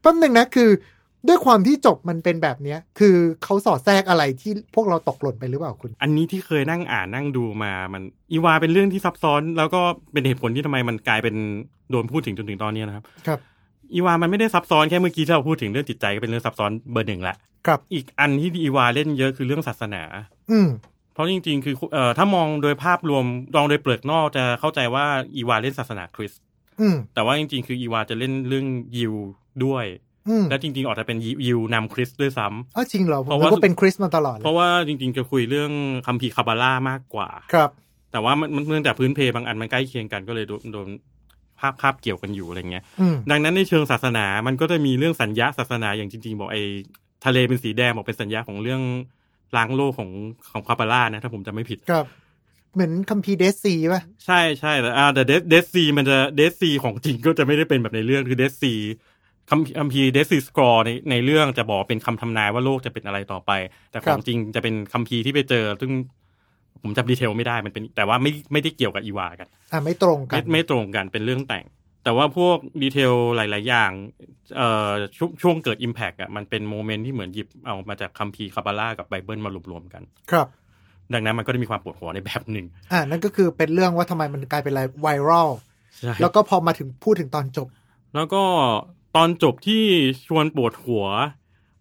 [0.01, 0.70] แป๊บหนึ่งนะคือ
[1.28, 9.82] ด้วยความที่จบมันเป็นแบบเนี้ย คือเขาสอดแทรกอะไรที่พวกเราตกหล่นไปหรือเปล่าคุณ อันนี้ที่เคยนั่งอ่านนั่งดูมามันอีวาเป็นเรื่องที่ซับซ้อน แล้วก็
[10.13, 11.36] เป็นเหตุผลที่ทำไมมันกลายเป็น
[11.92, 13.40] โดนพูดถึงจนถึงตอนนี้นะครับ ครับ
[13.94, 17.36] อีวามันไม่ได้ซับซ้อนแค่เมื่อกี้ที่เราพูดถึงเรื่องจิตใจก็เป็นเรื่องซับซ้อนเบอร์หนึ่งแหละ
[17.68, 20.04] ครับอีกอันที่อีวาเล่นเยอะคือเรื่องศาสนา
[20.51, 20.68] อืม
[21.13, 23.25] เพราะจริง ๆ คือเอ่อถ้ามองโดยภาพรวม
[23.56, 26.42] ลองโดยเปลือกนอกจะเข้าใจว่าอีวาเล่นศาสนาคริสต์
[26.80, 28.66] อืมแต่ว่าจริง ๆ คืออีวาจะเล่นเรื่อง
[28.98, 29.13] ยิว
[29.66, 30.11] ด้วยอืม
[30.50, 35.72] และจริง ๆ ออกจะเป็นยิวนำคริสต์ด้วยซ้ำอ๋อจริงเหรอผมเพราะนึว่ากว่าเป็นคริสต์มาตลอดเลเพยราะว่าจริง ๆ จะคุยเรื่อง
[36.08, 37.69] คัมภีร์คาบาล่ามากกว่า ครับ
[38.12, 40.88] แต่ว่ามันมันเนื่องจากพื้นเพบางอันมันใกล้เคียงกันก็เลยโดนโดน
[41.60, 46.62] ภาพภาพเกี่ยวกันอยู่อะไรเงี้ยอืมดังนั้นในเชิงศาสนา มันก็จะมีเรื่องสัญญาศาสนาอย่างจริง ๆ บอกไอ้
[47.26, 48.82] ทะเลเป็นสีแดงบอกเป็นสัญญาของเรื่อง
[49.58, 50.10] ล้างโลกของ
[50.52, 52.06] ของคาบาล่านะถ้าผมจำไม่ผิดครับ
[52.74, 58.74] เหมือนคัมภีร์ Dead Sea ป่ะ ใช่ใช่แต่อ่าแต่ Dead Dead Sea มันจะ Dead Sea ของจริงก็จะไม่ได้เป็นแบบในเรื่องคือ Dead Sea
[59.52, 63.52] คัมคัมภีร์ Dead Sea Scroll ในในเรื่องจะบอกเป็นคำทำนายว่าโลกจะเป็นอะไรต่อไป
[63.91, 65.92] ครับ แต่ของจริงจะเป็นคัมภีร์ที่ไปเจอ ซึ่ง
[66.84, 71.66] ผมจำ detail ไม่ได้มันเป็น แต่ว่าไม่ไม่ได้เกี่ยวกับอีวากันอ่าไม่ตรงกัไม่ไม่ตรงกันเป็นเรื่องแต่ง
[72.04, 73.92] แต่ว่าพวก detail หลาย ๆ อย่าง
[74.58, 80.48] เอ่อช่วงช่วงเกิด Impact อะมันเป็น moment ที่เหมือนหยิบเอามาจากคัมภีร์คาบาล่ากับไบเบิลมารวมๆกัน ครับ
[81.14, 85.50] ดังนั้นมันก็จะมีความปวดหัวในแบบหนึ่ง อ่า นั่นก็คือเป็นเรื่องว่าทำไมมันกลายเป็นอะไร viral
[86.00, 87.68] ใช่แล้วก็พอมาถึงพูดถึงตอนจบ
[88.16, 88.44] แล้วก็
[89.15, 89.84] ตอนจบที่
[90.28, 91.06] ชวนปวดหัว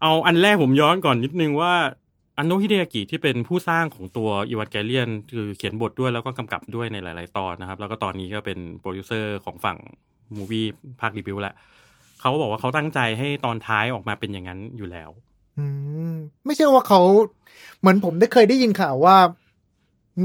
[0.03, 1.73] เอาอันแรกผมย้อนก่อนนิดนึงว่า
[2.39, 9.77] อันโนฮิเดอากิที่เป็นผู้สร้างของตัวอีวานเกเลียนคือเขียนบทด้วยแล้วก็กำกับด้วยในหลาย ๆ ตอนนะครับ แล้วก็ตอนนี้ก็เป็นโปรดิวเซอร์ของฝั่ง
[10.37, 10.67] movie
[11.01, 11.55] ภาครีวิวแหละ
[12.21, 15.11] เขาบอกว่าเขาตั้งใจให้ตอนท้ายออกมาเป็นอย่างนั้นอยู่แล้ว
[15.59, 15.65] อื
[16.11, 16.15] ม
[16.47, 17.01] ไม่ใช่ว่าเขา
[17.81, 19.17] เหมือนผมได้เคยได้ยินข่าวว่า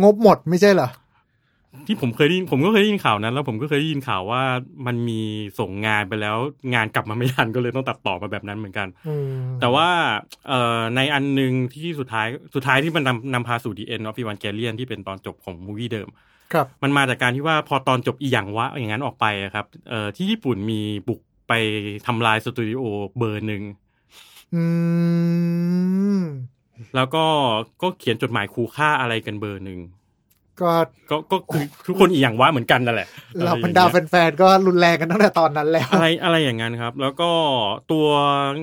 [0.03, 0.89] งบหมดไม่ใช่เหรอ
[1.87, 4.41] ที่ผมเคยได้ยินผมก็เคยได้ยินข่าวนั้น แล้วผมก็เคยได้ยินข่าวว่า
[4.85, 5.21] มันมี
[5.59, 6.37] ส่งงานไปแล้ว
[6.73, 9.29] งานกลับมาไม่ทันก็เลยต้องตัดต่อมาแบบนั้นเหมือนกันอืม
[9.61, 9.87] แต่ว่า
[10.47, 16.09] เอ่อในอันหนึ่งที่สุดท้ายสุดท้ายที่มันนำนำพาสู่ดีเอ็นออฟอีวานแกเลียนที่เป็นตอนจบของมูวี่เดิม
[16.53, 21.53] ครับมันมาจากการที่ว่าพอตอนจบอีหยังวะอย่างนั้นออกไปอะครับเอ่อที่ญี่ปุ่นมีบุกไป
[22.07, 22.83] ทำลายสตูดิโอ
[23.17, 23.63] เบอร์หนึ่ง
[24.55, 24.63] อื
[26.19, 26.21] ม
[26.95, 27.25] แล้วก็
[27.81, 29.79] ก็เขียนจดหมายคูค่าอะไรกันเบอร์หนึ่ง
[30.61, 30.71] ก็
[31.09, 33.07] ก็ก็คือทุกคนอีหยังวะเหมือนกันนั่นแหละ
[33.45, 37.29] เราอะไรอย่บรงรงี้ยดาแฟนๆก็รุนแรงกันตั้งแต่ตอนนั้นแล้ว อะไรอะไรอย่างนั้นครับ แล้วก็
[37.91, 38.07] ตัว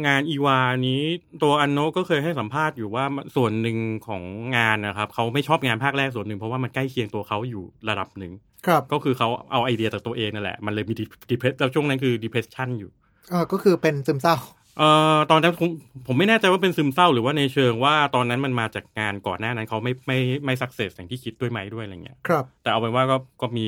[0.06, 1.00] งานอีวานี้
[1.42, 3.04] ตัวอันโนก็เคยให้สัมภาษณ์อยู่ว่า
[3.36, 4.22] ส่วนหนึ่งของ
[4.56, 8.32] งานนะครับเขาไม่ชอบงานภาคแรกส่วนหนึ่งเพราะว่ามันใกล้เคียงตัวเขาอยู่ระดับหนึ่ง
[8.66, 10.94] ครับก็คือเขาเอาไอเดียจากตัวเองนั่นแหละมันเลยมี
[11.30, 12.90] ดีเพรสแล้วช่วงนั้นคือ depression อยู่
[13.30, 14.36] เออก็คือเป็นซึมเศร้า
[14.78, 15.70] เอ่อตอนนั้นผม
[16.06, 23.66] ผมไม่แน่ใจว่าเป็นซึมเศร้าหรือว่าในเชิงว่าตอนนั้นมันมาจากงานก่อนหน้านั้นเขาไม่ไม่ไม่สักเซสอย่างที่คิดด้วยไหมด้วยอะไรเงี้ยครับ แต่เอาเป็นว่าก็ก็มี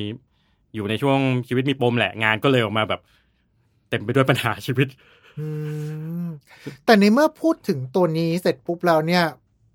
[0.75, 3.01] อยู่ในช่วงชีวิตมีปมแหละงานก็เลยออกมาแบบ
[3.91, 4.89] เต็มไปด้วยปัญหาชีวิต
[5.39, 5.47] อื
[6.27, 6.29] ม
[6.87, 9.25] แต่ในเมื่อพูดถึงตัวนี้เสร็จปุ๊บแล้วเนี่ย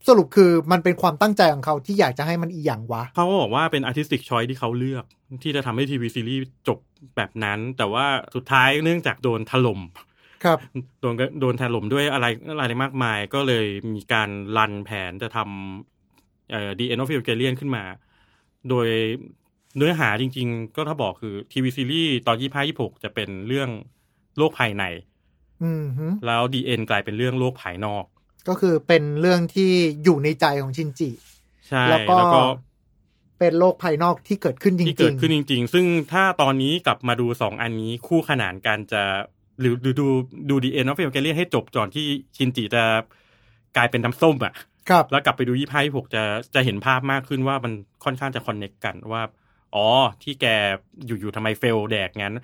[0.08, 5.06] สรุปคือมันเป็นความตั้งใจของเขาที่อยากจะให้มันอีหยังวะเขาก็บอกว่าเป็น artistic choice ที่เขาเลือก
[5.44, 6.80] ที่จะทำให้ทีวีซีรีส์จบ
[7.16, 9.80] แบบนั้น แต่ว่าสุดท้ายเนื่องจากโดนถล่ม
[10.44, 10.58] ครับ
[11.02, 12.26] โดนโดนถล่มด้วยอะไร
[12.62, 17.84] อะไรมากมาย ก็เลยมีการรันแผนจะทำเอ่อ The End of Evangelion ขึ้นมา
[18.70, 18.88] โดย
[19.78, 23.70] เนื้อหาจริง ๆ ก็ถ้าบอกคือทีวีซีรีส์ตอนยี่ห้ายี่หกจะเป็นเรื่อง
[24.38, 24.84] โลกภายใน
[25.64, 28.04] อืมฮึแล้วดีเอ็นกลายเป็นเรื่องโลกภายนอก
[28.48, 29.72] ก็คือเป็นเรื่องที่
[30.04, 31.10] อยู่ในใจของชินจิ
[31.68, 32.42] ใช่แล้วก็แล้วก็
[33.40, 39.04] เป็นโลกภายนอกที่เกิดขึ้นจริงๆที่เกิดขึ้นจริง ๆ ซึ่งถ้าตอนนี้กลับมาดูสองอันนี้คู่ขนานกันจะ
[39.60, 40.08] หรือหรือดู
[40.50, 42.84] ดูดีเอ็นออฟเฟลแกเลียนให้จบก่อนที่ชินจิจะ
[43.76, 44.54] กลายเป็นน้ำส้มอะ
[44.90, 46.24] ครับแล้วกลับไปดูยี่ห้ายี่หกจะ
[46.56, 49.22] จะเห็นภาพมากขึ้นว่ามันค่อนข้างจะคอนเน็กกันว่า
[49.76, 49.88] อ๋อ
[50.24, 50.46] ที่แก
[51.06, 52.36] อยู่ๆทำไมเฟลแดกงั้น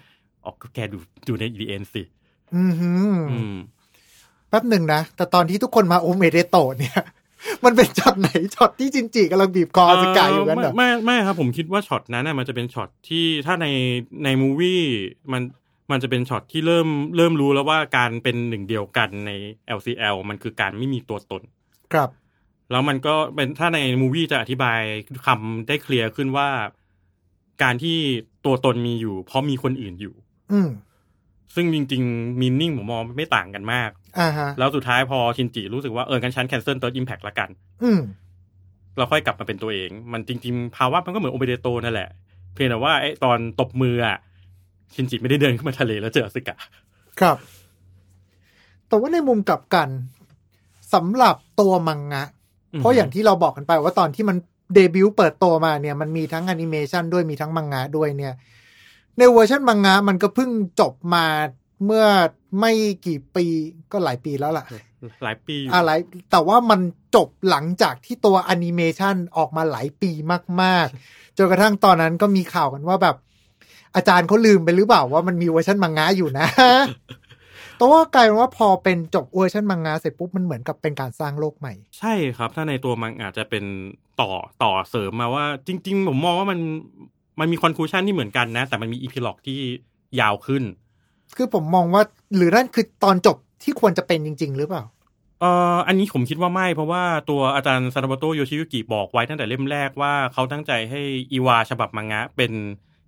[0.44, 0.98] อ๋อก็แกดู
[1.28, 2.04] ดูใน The End สิ
[2.56, 3.56] อือหืออืม
[4.50, 7.00] แป๊บหนึ่งนะ แต่ตอนที่ทุกคนมาおめでとうเนี่ย
[7.66, 13.68] มันเป็นช็อตไหนช็อตที่ชินจิกำลังบีบคออสึกะอยู่กันเหรอไม่ไม่ไม่ครับ ผมคิดว่าช็อตนั้นน่ะมันจะเป็นช็อตที่ถ้าใน
[14.24, 14.82] ใน movie
[15.32, 15.42] มัน
[15.92, 19.32] มันจะเป็นช็อตที่เริ่มเริ่มรู้แล้วว่าการเป็นหนึ่งเดียวกันใน
[19.78, 21.42] LCL มันคือการไม่มีตัวตน
[21.94, 22.10] ครับ
[22.72, 24.80] แล้วมันก็เป็นถ้าใน movie จะอธิบาย
[25.26, 26.50] คำได้ clear ขึ้นว่า
[27.64, 27.98] การที่
[28.46, 30.16] ตัวตนมีอยู่ เพราะมีคนอื่นอยู่
[30.54, 30.70] อืม
[31.56, 37.50] ซึ่งจริงๆ meaning ผมมองไม่ต่างกันมากอ่าฮะแล้วสุดท้ายพอชินจิรู้สึกว่าเออกันฉัน cancel Third Impact ละกัน
[37.84, 38.02] อืม
[38.98, 42.10] เราค่อยกลับมาเป็นตัวเอง มันจริง ๆ ภาวะมันก็เหมือนおめでとうนั่นแหละ
[42.54, 44.18] เพียงแต่ว่าไอ้ตอนตบมืออะ
[44.94, 46.58] ชินจิไม่ได้เดินขึ้นมาทะเลแล้วเจออสึกะ
[47.20, 47.38] ครับ
[48.88, 49.90] แต่ว่าในมุมกลับกัน
[50.94, 52.24] สำหรับตัวมังงะ
[52.80, 54.38] เพราะอย่างที่เราบอกกันไปว่าตอนที่มัน
[54.76, 58.34] เดบิวต์เปิดตัวมาเนี่ย มันมีทั้งแอนิเมชันด้วยมีทั้งมังงะด้วยเนี่ย
[59.18, 61.26] ในเวอร์ชันมังงะมันก็เพิ่งจบมา
[61.86, 62.06] เมื่อ
[62.60, 62.72] ไม่
[63.06, 63.46] กี่ปี
[63.92, 64.66] ก็หลายปีแล้วล่ะ
[65.24, 65.92] หลายปีอยู่อะไร
[66.32, 66.80] แต่ว่ามัน
[67.16, 70.12] จบหลังจากที่ตัวแอนิเมชันออกมาหลายปี
[70.62, 73.16] มาก ๆจนกระทั่งตอนนั้นก็มีข่าวกันว่าแบบ
[73.96, 76.48] อาจารย์เขาลืมไปหรือเปล่าว่ามันมีเวอร์ชันมังงะอยู่นะ
[77.78, 83.64] แต่ว่ากลายเป็นว่าพอเป็นจบเวอร์ชันมังงะเสร็จปุ๊บมันเหมือนกับเป็นการสร้างโลกใหม่ ใช่ครับ ถ้าในตัวมันอาจจะเป็น
[84.22, 84.32] ต่อ
[84.64, 86.60] ต่อเสริมมาว่า จริง ๆ ผมมองว่ามัน
[87.40, 89.60] มันมี conclusion ที่เหมือนกันนะ แต่มันมี epilogue ที่
[90.20, 90.64] ยาวขึ้น
[91.38, 92.04] คือผมมองว่า
[92.36, 94.84] หรือนั่นคือตอนจบที่ควรจะเป็นจริง ๆ หรือเปล่า
[95.42, 102.52] เอ่ออันนี้ผมคิดว่าไม่เพราะว่าตัวอาจารย์ซาดาโมโตโยชิยูกิบอกไว้ตั้งแต่เล่มแรกว่าเขาตั้งใจให้อีวาฉบับมังงะเป็น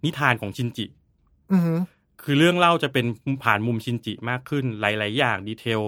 [0.05, 0.85] นิทานของชินจิ
[1.51, 1.79] อือหือ
[2.23, 3.05] คือเรื่องเล่าจะเป็น
[3.43, 5.81] ผ่านมุมชินจิมากขึ้น หลาย ๆ อย่าง detail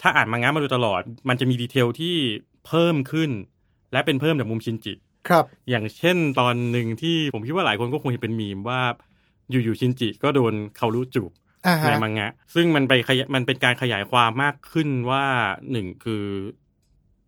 [0.00, 2.16] ถ้าอ่านมังงะมาโดยตลอด มันจะมีดีเทลที่
[2.66, 3.30] เพิ่มขึ้น
[3.92, 4.92] และเป็นเพิ่มจากมุมชินจิ
[5.28, 8.80] ครับ อย่างเช่นตอนหนึ่งที่ผมคิดว่าหลายคนก็คงเห็นเป็นมีมว่า
[9.50, 11.30] อยู่ ๆ ชินจิก็โดนเขารู้จูบ
[11.66, 15.24] อ่าในฮะมังงะ ซึ่งมันไปขยายมันเป็นการขยายความมากขึ้นว่า
[15.72, 16.24] หนึ่งคือ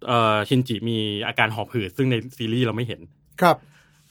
[0.06, 3.00] เอ่อชินจิมีอาการหอบหืดซึ่งในซีรีส์เราไม่เห็น
[3.40, 3.56] ครับ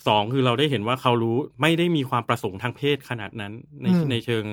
[0.08, 4.46] สองคือเราได้เห็นว่าเขารู้ไม่ได้มีความประสงค์ทางเพศขนาดนั้น ในอืมในเชิง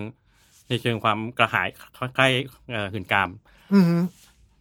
[0.68, 1.68] ในเชิงความกระหาย
[2.16, 2.28] ใกล้
[2.70, 3.30] เอ่อหื่นกาม
[3.74, 4.02] อือหือ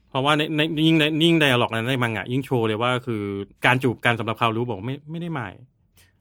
[0.10, 3.24] เพราะว่าในในยิ่งในยิ่งไดอะล็อกนั้นในมังงะยิ่งโชว์เลยว่าคือ
[3.66, 5.54] การจูบกันสำหรับเขารู้บอกไม่ไม่ได้หมาย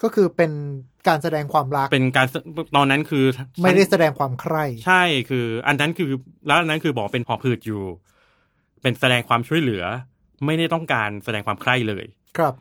[0.03, 0.53] ก็คือเป็น
[1.09, 2.27] การแสดงความรัก เป็นการ
[2.77, 3.25] ตอนนั้นคือ
[3.63, 6.11] ไม่ได้แสดงความใคร่ใช่คือ อันนั้นคือ
[6.47, 7.83] แล้วอันนั้นคือบอกเป็นหอบหืดอยู่
[8.83, 9.85] เป็นแสดงความช่วยเหลือ
[10.47, 12.05] ไม่ได้ต้องการแสดงความใคร่เลย
[12.39, 12.55] ครับ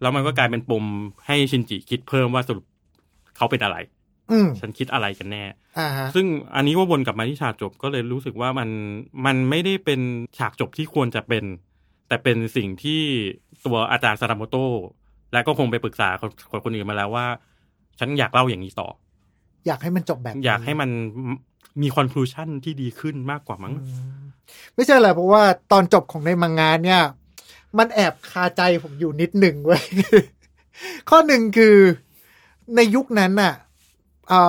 [0.00, 0.84] แล้วมันก็กลายเป็นปม
[1.26, 2.64] ให้ชินจิคิดเพิ่มว่าสรุป
[3.36, 3.76] เขาเป็นอะไร
[4.32, 5.44] อืมฉันคิดอะไรกันแน่
[5.78, 8.68] อ่าฮะซึ่งอันนี้ก็วนกลับมาที่ฉากจบก็เลยรู้สึกว่ามัน
[9.26, 10.00] มันไม่ได้เป็น
[10.38, 11.44] ฉากจบที่ควรจะเป็น
[12.08, 13.02] แต่เป็นสิ่งที่
[13.64, 14.56] ตัวอาจารย์ซารามโต
[15.32, 16.08] และก็คงไปปรึกษา
[16.50, 17.26] คนคนอื่นมาแล้วว่า
[17.98, 18.88] ฉันอยากเล่าอย่างนี้ต่อ
[19.66, 20.90] อยากให้มันจบแบบนี้อยากให้มัน
[21.82, 23.84] มีคอนคลูชันที่ดีขึ้นมากกว่ามั้งอื
[24.20, 24.24] ม
[24.74, 27.02] ไม่ใช่อะไรเพราะว่าตอนจบของในมังงานเนี่ย
[27.78, 29.82] มันแอบคาใจผมอยู่นิดหนึ่งเว้ย
[31.10, 31.76] ข้อหนึ่งคือ
[32.76, 33.54] ในยุคนั้นน่ะ
[34.28, 34.40] เอ่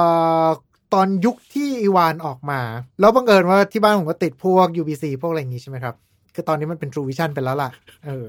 [0.46, 0.48] อ
[0.94, 2.62] ตอนยุคที่อีวานออกมา
[3.00, 5.96] แล้วบังเอิญว่าที่บ้านผมก็ติดพวก UBC พวกอะไรอย่างงี้ใช่ไหมครับ
[6.36, 7.70] คือตอนนี้มันเป็น True Vision ไปแล้วล่ะ
[8.06, 8.26] เออ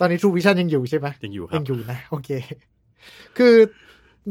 [0.00, 2.30] ตอนนี้ True Vision ยังอยู่ใช่ไหมยังอยู่ครัยับงอยู่นะ โอเค
[3.38, 3.54] คือ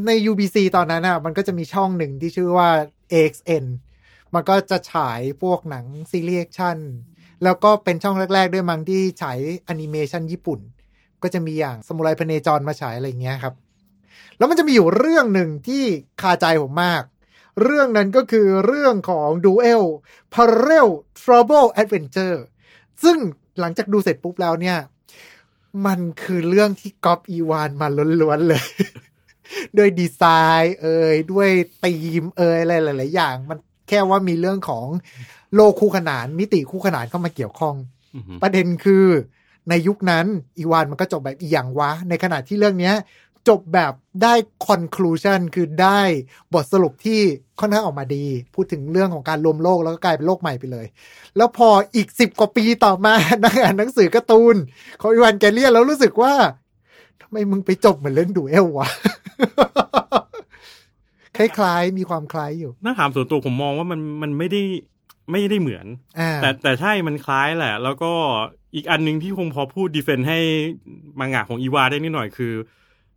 [0.05, 2.69] ใน UBC ตอนนั้นอะ มันก็จะมีช่องหนึ่งที่ชื่อว่า
[3.11, 3.65] AXN
[4.33, 6.77] มันก็จะฉายพวกหนังซีรีส์ action
[7.43, 10.59] แล้วก็เป็นช่องแรก ๆ ด้วยมั้งที่ฉายแอนิเมชันญี่ปุ่น
[11.23, 13.53] ก็จะมีอย่างซามูไรพเนจรมาฉายอะไรเงี้ยครับ
[14.37, 15.83] แล้วมันจะมีอยู่เรื่องหนึ่งที่
[16.21, 17.03] คาใจผมมาก
[17.63, 19.83] เรื่องนั้นก็คือเรื่องของ Duel
[20.33, 20.87] Parallel
[21.21, 22.39] Trouble Adventure
[23.03, 23.17] ซึ่ง
[23.59, 24.77] หลังจากดูเสร็จปุ๊บแล้วเนี่ย
[25.85, 27.87] มันคือเรื่องที่ก๊อปอีวานมา
[28.21, 28.63] ล้วนๆเลย
[29.77, 30.23] ด้วยดีไซ
[30.61, 31.49] น์ เอ่ยด้วย
[31.83, 33.57] ธีมเอ่ยอะไรหลาย ๆ อย่าง มัน
[33.89, 34.85] แค่ว่ามีเรื่องของ
[35.55, 37.75] โลกคู่ขนานมิติคู่ขนานเข้ามาเกี่ยวข้อง
[38.15, 39.05] อือฮึประเด็นคือ
[39.69, 40.25] ในยุคนั้น
[40.57, 42.95] อีวานมันก็จบแบบอีหยังวะ ในขณะที่เรื่องเนี้ย
[43.49, 44.33] จบแบบได้
[44.67, 46.01] conclusion คือได้
[46.53, 47.19] บทสรุปที่
[47.59, 50.85] ค่อนข้างออกมาดี พูดถึงเรื่องของการรวมโลกแล้วก็กลายเป็นโลกใหม่ไปเลย
[51.37, 54.55] แล้วพออีกสิบกว่าปีต่อมานักอ่านหนังสือการ์ตูน
[55.01, 56.33] ของอีวานแกเลียนแล้วรู้สึกว่า
[57.21, 58.89] ทำไมมึงไปจบเหมือนเรื่องดูเอลวะ
[61.37, 64.61] คล้ายๆ มีความคล้ายอยู่ถ้าถามส่วนตัวผมมองว่ามันมันไม่ได้
[65.31, 65.85] ไม่ได้เหมือน
[66.19, 68.11] อ่าแต่แต่ใช่มันคล้ายแหละ แล้วก็
[68.75, 70.39] อีกอันหนึ่งที่คงพอพูดดีเฟนให้
[71.19, 72.53] มังงะของอีวาได้นิดหน่อยคือ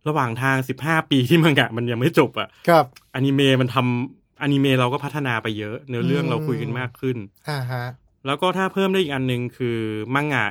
[0.07, 7.17] ระหว่างทางสิบห้าปีที่มังงะมันยังไม่จบอะครับอนิเมะมันทำอนิเมะเราก็พัฒนาไปเยอะเนื้อเรื่องอืมเราคุยกันมากขึ้น
[7.49, 7.85] อ่าฮะ
[8.25, 9.77] แล้วก็ถ้าเพิ่มได้อีกอันหนึ่งคือ
[10.15, 10.45] มังงะ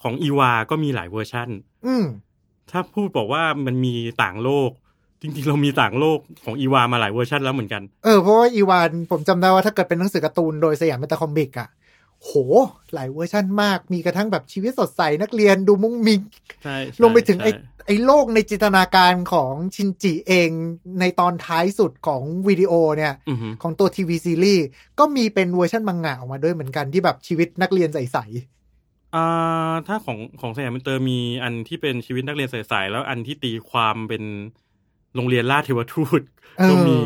[0.00, 1.48] ของอีวาก็มีหลายเวอร์ชั่น
[1.86, 2.04] อืม
[2.70, 4.70] ถ้าพูดบอกว่ามันมีต่างโลก
[5.20, 11.68] จริงๆ เรามีต่างโลกของอีวามาหลายเวอร์ชันแล้วเหมือนกัน เออเพราะว่าอีวานผมจำได้ว่าถ้าเกิดเป็นหนังสือการ์ตูนโดยสยามอินเตอร์คอมิกอะ
[12.20, 12.32] โห
[12.94, 16.20] หลายเวอร์ชั่นมาก มีกระทั่งแบบชีวิตสดใส นักเรียนดูมุ้งมิ้ง
[16.62, 20.50] ใช่ใช่รวมไปถึงไอ้ใช่ไอ้โลกในจินตนาการของชินจิเอง
[21.00, 24.64] ในตอนท้ายสุดของวิดีโอเนี่ยอือฮึของตัวทีวีซีรีส์
[24.98, 28.18] ก็มีเป็นเวอร์ชันมังงะออกมาด้วยเหมือนกันที่แบบชีวิตนักเรียนใส
[29.14, 34.24] อ่าถ้าของของสยามอินเตอร์มีอันที่เป็นชีวิตนักเรียนใสๆแล้วอันที่ตีความเป็น
[35.16, 36.98] โรงเรียนล่าเทวทูตๆเออก็มี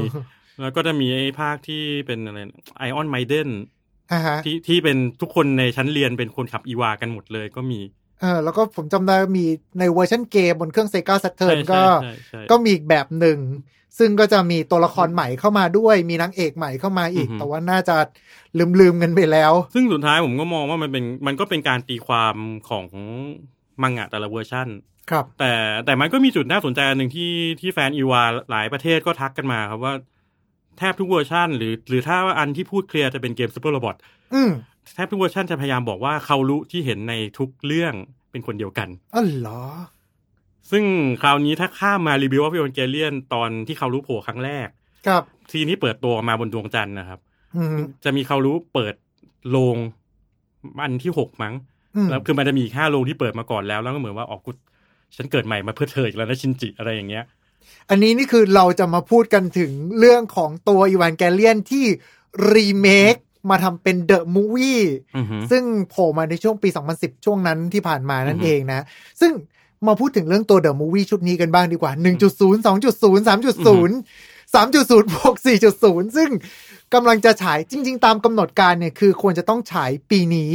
[0.61, 2.39] แล้วก็จะมีไอ้ภาคที่เป็นอะไร
[2.79, 3.49] Iron Maiden
[4.13, 7.81] อ่าฮะที่ที่เป็นทุกคนในชั้นเรียนเป็นคนขับอีวากันหมดเลยก็มี
[8.21, 9.45] เอเออแล้วก็ผมจำได้มี
[9.79, 13.39] ในเวอร์ชันเกมบนเครื่องเซกา s ัตเทิร์นใช่ก็ใช่ใช่ก็มีอีกแบบหนึ่ง
[13.99, 17.97] ซึ่งก็จะมีตัวละครใหม่เข้ามาด้วยมีนางเอกใหม่เข้ามาอีกอือฮึแต่ว่าน่าจะ
[18.59, 22.35] ลืมลืมๆกันไปแล้ว ซึ่งสุดท้ายผมก็มองว่ามันเป็นมันก็เป็นการตีความ
[22.69, 22.85] ของ
[23.83, 24.69] มังงะแต่ละเวอร์ชัน
[25.11, 25.53] ครับแต่
[25.85, 29.95] แต่มันก็มีจุดน่าสนใจอันหนึ่งที่ที่แฟนอีวาหลายประเทศก็ทักกันมาครับว่า
[30.79, 33.97] แทบทุกเวอร์ชันหรือ หรือถ้าอันที่พูด clear จะเป็นเกม Super Robot
[34.35, 34.51] อืม
[34.95, 37.95] แทบทุกเวอร์ชันจะพยายามบอกว่าคาโอรุที่เห็นในทุกเรื่อง
[38.31, 39.63] เป็นคนเดียวกันอ๋อเหรอ
[40.71, 40.85] ซึ่ง
[41.23, 44.69] คราวนี้ถ้าข้ามมารีวิวว่าพิอนเกเลียนตอนที่เขารู้โผล่ครั้งแรก
[45.07, 47.21] ครับทีนี้เปิดตัวมาบนดวงจันทร์นะครับ
[47.57, 48.95] อืมจะมีเขารู้เปิด
[49.51, 49.77] โรง
[50.83, 51.55] อันที่หกมั้ง
[51.97, 54.51] อืมแล้วคือมันจะมีอีกห้าโรงที่เปิดมาก่อนแล้ว แล้วก็เหมือนว่าออกกู
[55.17, 57.25] ฉันเกิดใหม่มาเพื่อเธออีกแล้วนะชินจิอะไรอย่างเงี้ย
[57.91, 61.85] อันนี้นี่คือเราจะมาพูดกันถึงเรื่องของตัวอีวานแกเลียนที่
[62.53, 63.17] รีเมค
[63.51, 64.83] มาทำเป็นเดอะมูวี่
[65.17, 68.81] อือฮึซึ่งโผล่มาในช่วงปี 2010 ช่วงนั้นที่ผ่านมานั่นอือฮึเองนะ
[69.21, 69.33] ซึ่ง
[69.87, 73.93] มาพูดถึงเรื่องตัวเดอะมูวี่ชุดนี้กันบ้างดีกว่า 1.0 2.0 3.0
[74.55, 75.35] 3.0บวก
[75.77, 76.31] 4.0 ซึ่ง
[76.95, 80.53] กำลังจะฉายจริง ๆ ตามกำหนดการเนี่ยคือควรจะต้องฉายปีนี้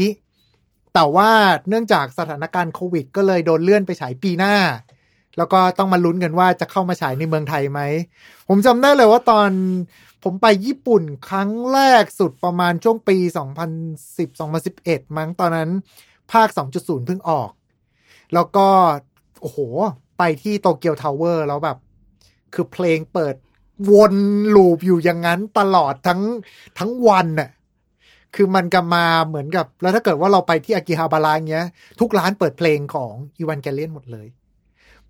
[0.99, 1.31] แต่ว่า
[1.69, 4.55] เนื่องจากสถานการณ์โควิด ก็เลยโดนเลื่อนไปฉายปีหน้า
[5.37, 7.81] แล้วก็ต้องมาลุ้นกันว่าจะเข้ามาฉายในเมืองไทยไหม
[8.47, 9.49] ผมจำได้เลยว่าตอน
[10.23, 13.17] ผมไปญี่ปุ่นครั้งแรกสุดประมาณช่วงปี
[14.37, 15.69] 2010-2011 มั้งตอนนั้น
[16.31, 17.51] ภาค 2.0 เพิ่งออก
[18.33, 18.67] แล้วก็
[19.41, 19.57] โอ้โห
[20.17, 21.77] ไปที่ Tokyo Tower แล้วแบบ
[22.53, 23.35] คือเพลงเปิด
[23.91, 24.15] วน
[24.55, 26.21] loop อยู่อย่างนั้นตลอดทั้ง
[26.79, 27.49] ทั้งวันน่ะ
[28.35, 31.65] คือมันก็มาเหมือนกับ แล้วถ้าเกิดว่าเราไปที่อากิฮาบาระเงี้ย
[31.99, 34.27] ทุกร้านเปิดเพลงของอีวานเกเลียนหมดเลย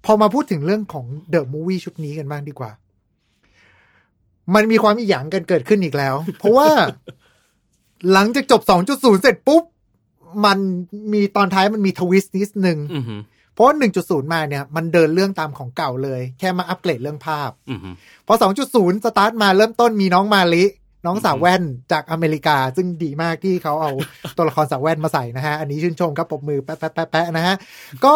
[0.06, 2.72] พอมาพูดถึงเรื่องของ The Movie ชุดนี้กันบ้างดีกว่า
[4.56, 6.70] มันมีความอีหยังกันเกิดขึ้นอีกแล้ว เพราะว่า
[8.14, 9.64] หลังจากจบ 2.0 เสร็จปุ๊บ
[10.46, 10.58] มัน
[11.14, 13.16] มีตอนท้ายมันมี twist นิดนึงอือฮึ
[13.54, 17.90] เพราะว่า1.0 มาเนี่ย มันเดินเรื่องตามของเก่าเลย แค่มาอัปเกรดเรื่องภาพอือฮึ
[18.28, 18.34] พอ
[18.70, 20.66] 2.0 สตาร์ทมาเริ่มต้นมีน้องมาริ
[21.08, 23.92] น้องสาวแว่นจากอเมริกา ซึ่งดีมากที่เขาเอา
[24.38, 27.56] ตัวละครสาวแว่นมาใส่นะฮะ อันนี้ชื่นชมครับปรบมือแป๊ะแป๊ะแป๊ะแป๊ะนะฮะ
[28.06, 28.16] ก็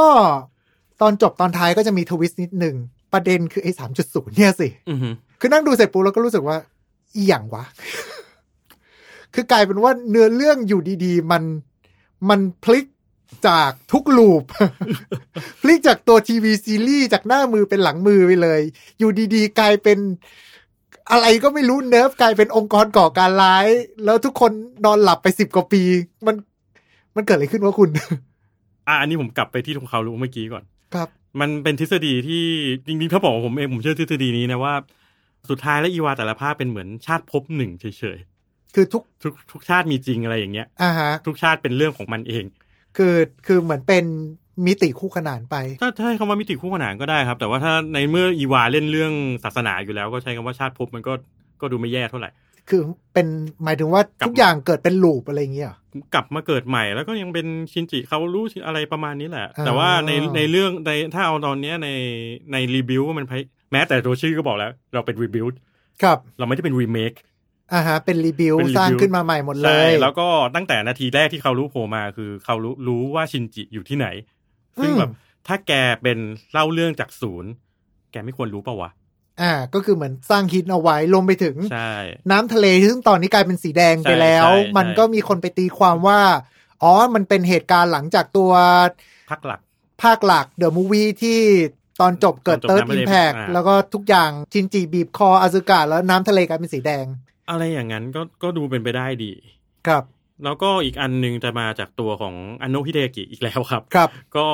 [1.02, 2.76] ตอนจบตอนท้ายก็จะมี twist นิดหนึ่ง
[3.14, 3.72] ประเด็นคือไอ้
[4.04, 6.58] 3.0เนี่ยสิอือฮึคือนั่งดูเสร็จปุ๊บแล้วก็รู้สึกว่า
[7.16, 7.64] อีหยังวะ
[9.34, 11.44] คือกลายเป็นว่าเนื้อเรื่องอยู่ดีๆ มัน
[12.30, 12.86] มันพลิก
[13.48, 14.44] จากทุกลูป
[15.62, 18.62] พลิกจากตัวทีวีซีรีส์จากหน้ามือเป็นหลังมือไปเลย
[19.00, 20.00] อยู่ดีๆ กลายเป็น
[21.12, 23.68] อะไรก็ไม่รู้เนิร์ฟกลายเป็นองค์กรก่อการร้าย
[24.06, 24.52] แล้วทุกคน
[24.86, 25.82] นอนหลับไปสิบกว่าปี
[26.28, 26.36] มัน
[27.16, 27.90] มันเกิดอะไรขึ้นวะคุณ
[28.88, 30.64] อะอันนี้ผมกลับไปที่ของเขารู้เมื่อกี้ก่อน
[30.96, 31.10] ครับ
[31.40, 32.44] มันเป็นทฤษฎีที่
[32.86, 34.74] จริงๆถ้าบอกว่าผมเองผมเชื่อทฤษฎีนี้นะว่า
[35.50, 37.86] สุดท้ายแล้วอีวาแต่ละภาคเป็นเหมือนชาติภพหนึ่งเฉ
[38.18, 38.20] ย
[38.76, 42.46] คือทุกๆทุกทุกชาติมีจริงอะไรอย่างเงี้ยอ่าฮะทุกชาติเป็นเรื่องของมันเอง
[42.98, 43.16] คือ
[43.48, 44.06] คือเหมือนเป็น
[44.68, 51.14] มิติคู่ขนานไป ถ้าถ้าให้คำว่ามิติคู่ขนานก็ได้ครับ แต่ว่าถ้าในเมื่ออีวาเล่นเรื่องศาสนาอยู่แล้ว ก็ใช้คำว่าชาติภพมันก็
[51.62, 52.30] ก็ดูไม่แย่เท่าไหร่
[52.70, 52.82] คือ
[53.14, 53.28] เป็น
[53.64, 55.78] หมายถึงว่ากับทุกอย่างเกิดเป็นลูปอะไรอย่างเงี้ยเหรอ
[56.14, 61.90] กลับมาเกิดใหม่แล้วก็ยังเป็นชินจิเขารู้อะไรประมาณนี้แหละอ่าแต่ว่าในในเรื่องในถ้าเอาตอนเนี้ยใน
[62.52, 65.46] ในรีบิวมันพยแม้แต่ตัวชื่อก็บอกแล้ว เราเป็นรีบิว
[66.04, 67.14] ครับ เราไม่ได้เป็นรีเมค
[67.74, 74.08] อ่าฮะเป็นรีบิวเป็น rebuild สร้างขึ้นมาใหม่หมดเลใช่ยแล้วก็ตั้งแต่นาทีแรกที่เขารู้โผล่มาคือเขารู้รู้ว่าชินจิอยู่ที่ไหน
[74.82, 75.12] ซึ่งอืมแบบ
[75.48, 76.18] ถ้าแกเป็น
[76.52, 77.52] เล่าเรื่องจากศูนย์
[78.12, 78.92] แกไม่ควรรู้เปล่าวะ
[79.42, 81.94] อ่าก็คือเหมือนสร้างฮิตเอาไว้รวมไปถึงใช่
[82.32, 86.20] น้ำทะเลซึ่งตอนนี้กลายเป็นสีแดงไปใช่แล้วใช่ใช่มันก็มีคนไปตีความว่า
[86.84, 88.52] อ๋อ มันเป็นเหตุการณ์หลังจากตัว
[89.30, 89.60] พักหลัก
[90.04, 91.40] ภาคหลักเดอะมูวี่ที่
[92.02, 97.06] ตอนจบเกิดตอนจบเติร์ดน้ำทะอิเลมแพกอ่าแล้วก็ทุกอย่างชินจิบีบคออาซึกะแล้วน้ำทะเลกลายเป็นสีแดง
[97.50, 99.32] อะไรอย่างนั้นก็ก็ดูเป็นไปได้ดี
[99.88, 100.04] ครับ
[100.46, 104.48] แล้วก็อีกอันหนึงจะมาจากตัวของอันโนฮิเดกิอีกแล้วครับ ครับ ก็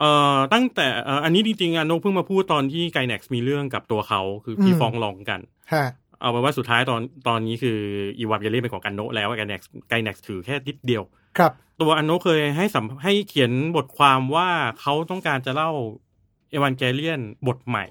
[0.00, 5.40] เอ่อตั้งแต่เอ่ออันนี้จริงๆอันโนเพิ่งมาพูดตอนที่ไกแน็กซ์มีเรื่องกับตัวเขาคือที่อืมฟ้องร้องกัน
[5.72, 5.86] ฮะ
[6.20, 7.78] เอาเป็นว่าสุดท้ายตอนตอนนี้คือ
[8.18, 11.02] อีวานเกเลียนเป็นของกันโนะแล้วไกแน็กซ์ไกแน็กซ์ถือแค่นิดเดียว
[11.38, 14.48] ครับ ตัวอันโนะเคยให้สัมให้เขียนบทความว่า
[14.80, 15.70] เขาต้องการจะเล่า
[16.50, 17.84] เอวานเกเลียนบทใหม่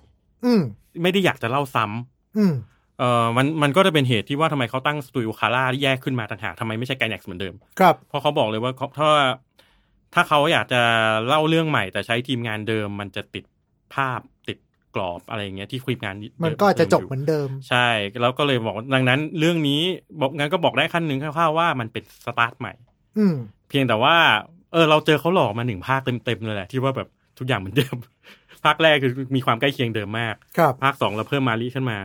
[0.46, 0.62] อืม
[1.04, 2.54] ไม่ได้อยากจะเล่าซ้ำอืม
[3.00, 9.10] เอ่อมันมันก็จะเป็นเหตุที่ว่าทำไมเขาตั้งสตูดิโอคาร่าแยกขึ้นมาต่างหากทำไมไม่ใช่ไกแน็กซ์เหมือนเดิมครับเพราะเขาบอกเลยว่าเขาถ้า
[10.14, 10.82] ถ้าเขาอยากจะ
[11.28, 13.46] เล่าเรื่องใหม่ แต่ใช้ทีมงานเดิม มันจะติด
[13.94, 14.58] ภาพติด
[14.96, 17.88] กรอบอะไรอย่างเงี้ยที่ทีมงานเดิมันก็จะจบยู่เหมือนเดิม ใช่
[18.22, 19.82] แล้วก็เลยบอกว่าดังนั้น เรื่องนี้
[20.20, 22.74] บอกงั้นก็บอกได้ขั้นหนึ่งคร่าวๆว่ามันเป็นสตาร์ทใหม่
[23.18, 23.36] อืม
[23.70, 24.16] เพียงแต่ว่า
[24.74, 27.08] เออ เราเจอเขาหลอกมาหนึ่งภาคเต็มๆเลยแหละที่ว่าแบบ
[27.38, 27.96] ทุกอย่างเหมือนเดิม
[28.66, 31.98] ภาคแรกคือมีความใกล้เคียงเดิมมากครับภาคสองเราเพิ่มมาลีขึ้นมา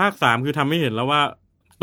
[0.00, 1.22] ภาคสามคือทำให้เห็นแล้วว่า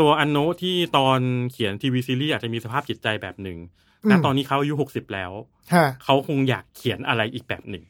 [0.00, 1.18] ตัวอันโนะที่ตอน
[1.52, 3.58] เขียนทีวีซีรีส์อาจจะมีสภาพจิตใจแบบหนึ่ง
[4.04, 5.32] อืมณตอนนี้เขาอายุหกสิบแล้ว
[5.74, 7.84] ฮะเขาคงอยากเขียนอะไรอีกแบบหนึ่ง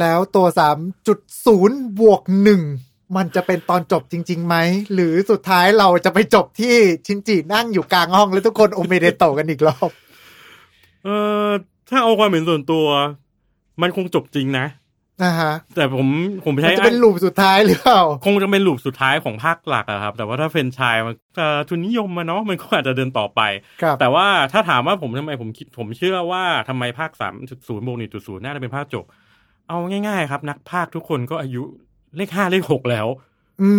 [0.00, 2.62] แล้วตัวสามจุดศูนย์บวกหนึ่ง
[3.16, 4.56] มันจะเป็นตอนจบจริงๆไหม
[4.94, 6.74] หรือสุดท้ายเราจะไปจบที่
[7.06, 9.90] ชินจินั่งอยู่กลางห้องแล้วทุกคนโอเมเดโตะกันอีกรอบ
[11.04, 11.08] เอ
[11.46, 11.48] อ
[11.90, 12.86] ถ้าเอาความเห็นส่วนตัว
[13.82, 14.66] มันคงจบจริงนะ
[15.24, 16.06] นะฮะแต่ผม
[16.44, 23.40] ผมมันใช้จะเป็นลูปสุดท้ายหรือเปล่าคงจะเป็นลูปสุดท้ายของภาคหลักอะครับ แต่ว่าถ้าเฟรนไชายมันเอ่อทุนนิยมมาเนาะมันก็อาจจะเดินต่อไป
[23.82, 29.04] ครับแต่ว่าถ้าถามว่าผมทำไมผมคิดผมเชื่อว่าทำไมภาคสามจุดศูนย์บวกหนึ่งจุดศูนย์น่าจะเป็นภาคจบ
[29.68, 31.62] เอาง่ายๆครับ นักภาคทุกคนก็อายุ
[32.16, 33.06] เลขห้าเลขหกแล้ว
[33.62, 33.70] อื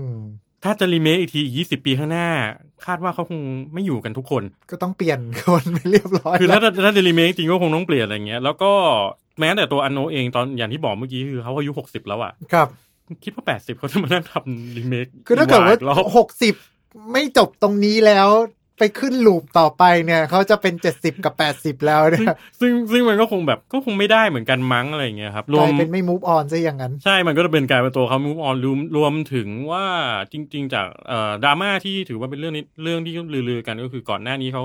[0.00, 0.04] ม
[0.64, 2.28] ถ้าจะรีเมคอีกทียี่สิบปีข้างหน้า
[2.86, 3.40] คาดว่าเขาคง
[3.74, 8.72] ไม่อยู่กันทุกคน ก็ต้องเปลี่ยนคนไปเรียบร้อย คือแล้ถ้าวถ้าจะรีเมคจริงก็คงต้องเปลี่ยนอะไรเงี้ย แล้วก็
[9.38, 12.68] แม้แต่ตัวอันโนเองตอนอย่างที่บอกเมื่อกี้คือเขาอายุหกสิบแล้วอะครับ
[13.24, 16.54] คิดว่าแปดสิบเขาจะมานั่งทำรีเมคคือถ้าเกิดว่าอีรอบหกสิบ
[17.12, 18.28] ไม่จบตรงนี้แล้ว
[18.78, 29.84] ไปขึ้นลูปต่อไปเนี่ยเขาจะเป็นเจ็ดสิบกับแปดสิบแล้วเนี่ยซึ่งซึ่งมันก็คงแบบก็คงไม่ได้เหมือนกันมั้งอะไรอย่างเงี้ยครับรกวลามยเป็นไม่ move on ซะอย่างนั้น ใช่มันก็จะเป็นกลายเป็นตัวเขา move on รวมรวมถึงว่า
[30.32, 33.12] จริง ๆ จากเอ่อดราม่าที่ถือว่าเป็นเรื่องนี้เรื่องที่
[33.48, 34.62] ลือๆกันก็คือก่อนหน้านี้เขา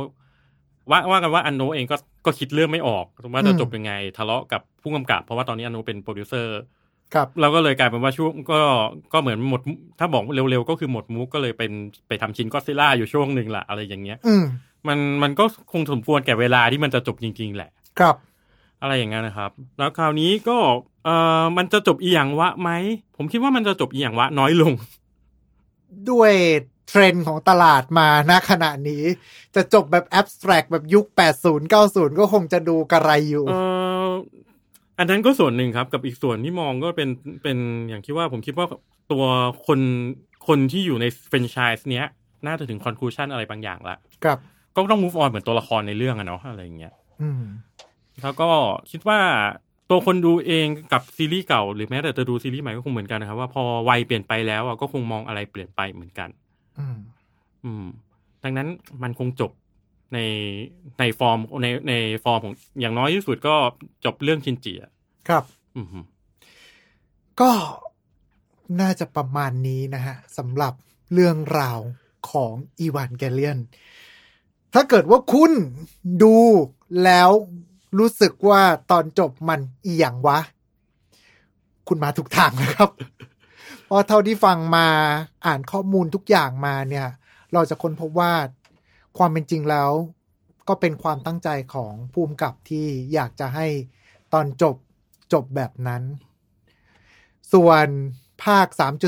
[0.91, 6.57] ว่าว่ากันว่าอันโนเองก็ก็คิดเรื่องไม่ออกว่าจะอืมจบยังไง ทะเลาะกับผู้กำกับ เพราะว่าตอนนี้อันโนเป็นโปรดิวเซอร์
[7.13, 8.61] ครับเราก็เลยกลายเป็นว่าช่วงก็
[9.13, 9.61] ก็เหมือนหมด
[9.99, 11.71] ถ้าบอกเร็วๆ ก็คือหมดมุกก็เลยเป็น
[12.07, 14.45] ไปทำชินก็ซิล่าอยู่ช่วงหนึ่งละอะไรอย่างเงี้ยอืม
[14.87, 17.69] มันมันก็คงสมควรแก่เวลาที่มันจะจบจริง ๆ แหละ
[17.99, 18.15] ครับ
[18.81, 20.57] อะไรอย่างเงี้ยนะครับ แล้วคราวนี้ก็
[21.05, 22.69] เอ่อมันจะจบอีหยังวะไหม
[23.17, 24.73] ผมคิดว่ามันจะจบอีหยังวะน้อยลง
[26.09, 26.33] ด้วย
[26.87, 29.03] เทรนด์ของตลาดมาณขณะนี้
[29.55, 31.05] จะจบแบบ abstract แบบยุค
[31.41, 33.59] 80 90 ก็คงจะดูกระไรอยู่เอ่
[34.07, 34.11] อ
[34.97, 37.09] อันนั้นก็ส่วนหนึ่งครับกับอีกส่วนที่มองก็เป็น
[37.43, 37.57] เป็น
[37.89, 38.67] อย่างที่ว่าผมคิดว่า
[39.11, 39.23] ตัว
[39.67, 39.79] คน
[40.47, 42.05] คนที่อยู่ในแฟรนไชส์เนี้ย
[42.47, 44.37] น่าจะถึงคอนคลูชันอะไรบางอย่างละครับ
[44.75, 47.43] ก็ต้อง move on เหมือนตัวละครในเรื่องอะเนาะอะไรอย่างเงี้ยอืม
[48.21, 48.49] แล้วก็
[48.91, 49.19] คิดว่า
[49.89, 56.29] ตัวคนดูเองกับซีรีส์เก่าหรือแม้แต่จะดูซีรีส์ใหม่ก็คงเหมือนกันนะครับ ว่าพอวัยเปลี่ยนไปแล้วอะก็คงมองอะไรเปลี่ยนไปเหมือนกัน
[56.79, 56.97] อืม
[57.63, 57.85] อืม
[58.43, 58.67] ดังนั้น
[59.03, 59.51] มันคงจบ
[60.13, 60.19] ใน
[60.99, 63.55] ในฟอร์มในในฟอร์มของอย่างน้อยที่สุดก็
[64.05, 64.91] จบเรื่องชินจิอะ
[65.29, 65.43] ครับ
[65.77, 65.99] อืมฮึ
[67.41, 67.51] ก็
[68.81, 70.73] น่าจะประมาณนี้นะฮะสำหรับ
[71.13, 71.79] เรื่องราว
[72.31, 73.59] ของอีวานแกเลียน
[74.73, 75.51] ถ้าเกิดว่าคุณ
[76.23, 76.37] ดู
[77.03, 77.29] แล้ว
[77.99, 78.61] รู้สึกว่า
[78.91, 80.39] ตอนจบมันอีหยังวะ
[81.87, 82.89] คุณมาถูกทางนะครับ
[83.85, 84.87] เพราะเท่าที่ฟังมา
[85.45, 87.07] อ่านข้อมูลทุกอย่างมาเนี่ย
[87.53, 88.33] เราจะค้นพบว่า
[89.17, 89.91] ความเป็นจริงแล้ว
[90.67, 93.67] ก็เป็นความตั้งใจของภูมิกับที่อยากจะให้
[94.33, 94.75] ตอนจบ
[95.33, 96.03] จบแบบนั้น
[97.53, 97.87] ส่วน
[98.43, 98.67] ภาค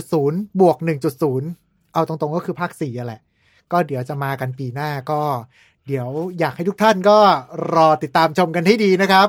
[0.10, 0.78] 3.0 บวก
[1.36, 3.22] 1.0 เอาตรงๆก็คือภาค4อะแหละ
[3.72, 5.22] ก็เดี๋ยวจะมากันปีหน้าก็
[5.88, 7.20] เดี๋ยวอยากให้ทุกท่านก็
[7.76, 9.28] รอติดตามชมกันให้ดีนะครับ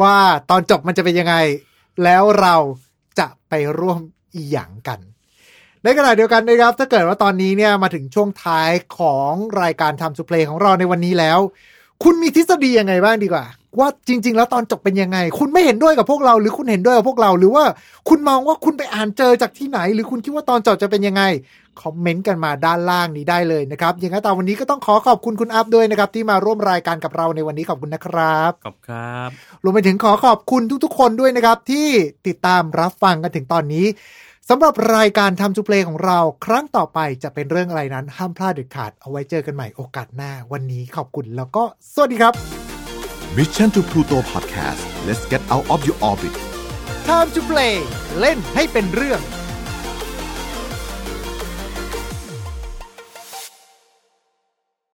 [0.00, 0.16] ว่า
[0.50, 1.34] ตอนจบมันจะเป็นยังไง
[2.04, 2.56] แล้วเรา
[3.18, 4.00] จะไปร่วม
[4.36, 5.00] อีหยังกัน
[5.84, 9.32] ในขณะเดียวกันนะครับ ถ้าเกิดว่าตอนนี้เนี่ยมาถึงช่วงท้ายของ
[9.62, 11.38] รายการทำ to play ของเราในวันนี้แล้ว
[12.02, 13.46] คุณมีทฤษฎียังไงบ้างดีกว่า
[13.78, 17.64] ว่าจริง ๆ แล้วตอนจบเป็นยังไง คุณไม่เห็นด้วยกับพวกเรา หรือคุณเห็นด้วยกับพวกเรา หรือว่า
[18.08, 21.22] คุณมองว่าคุณไปอ่านเจอจากที่ไหน หรือคุณคิดว่าตอนจบจะเป็นยังไง
[21.82, 29.28] คอมเมนต์กันมาด้านล่างนี้ได้เลยนะครับอย่างนั้นตอนวันนี้ก็ต้องขอขอบคุณคุณอัพด้วยนะครับ ที่มาร่วมรายการกับเราในวันนี้ขอบคุณนะครับขอบครับ
[29.62, 31.88] รวมไปถึงขอขอบคุณทุกๆ คนด้วยนะครับ ที่
[32.26, 33.86] ติดตามรับฟังกันถึงตอนนี้
[34.50, 42.32] สำหรับรายการทำจูเพลของเราครั้งต่อไปจะเป็นเรื่องอะไรนั้นห้ามพลาดเด็ดขาดเอาไว้เจอกันใหม่โอกาสหน้า วันนี้ขอบคุณแล้วก็สวัสดีครับ
[43.36, 46.34] Mission to Pluto Podcast let's get out of your orbit
[47.08, 47.74] Time to play
[48.20, 49.20] เล่นให้เป็นเรื่อง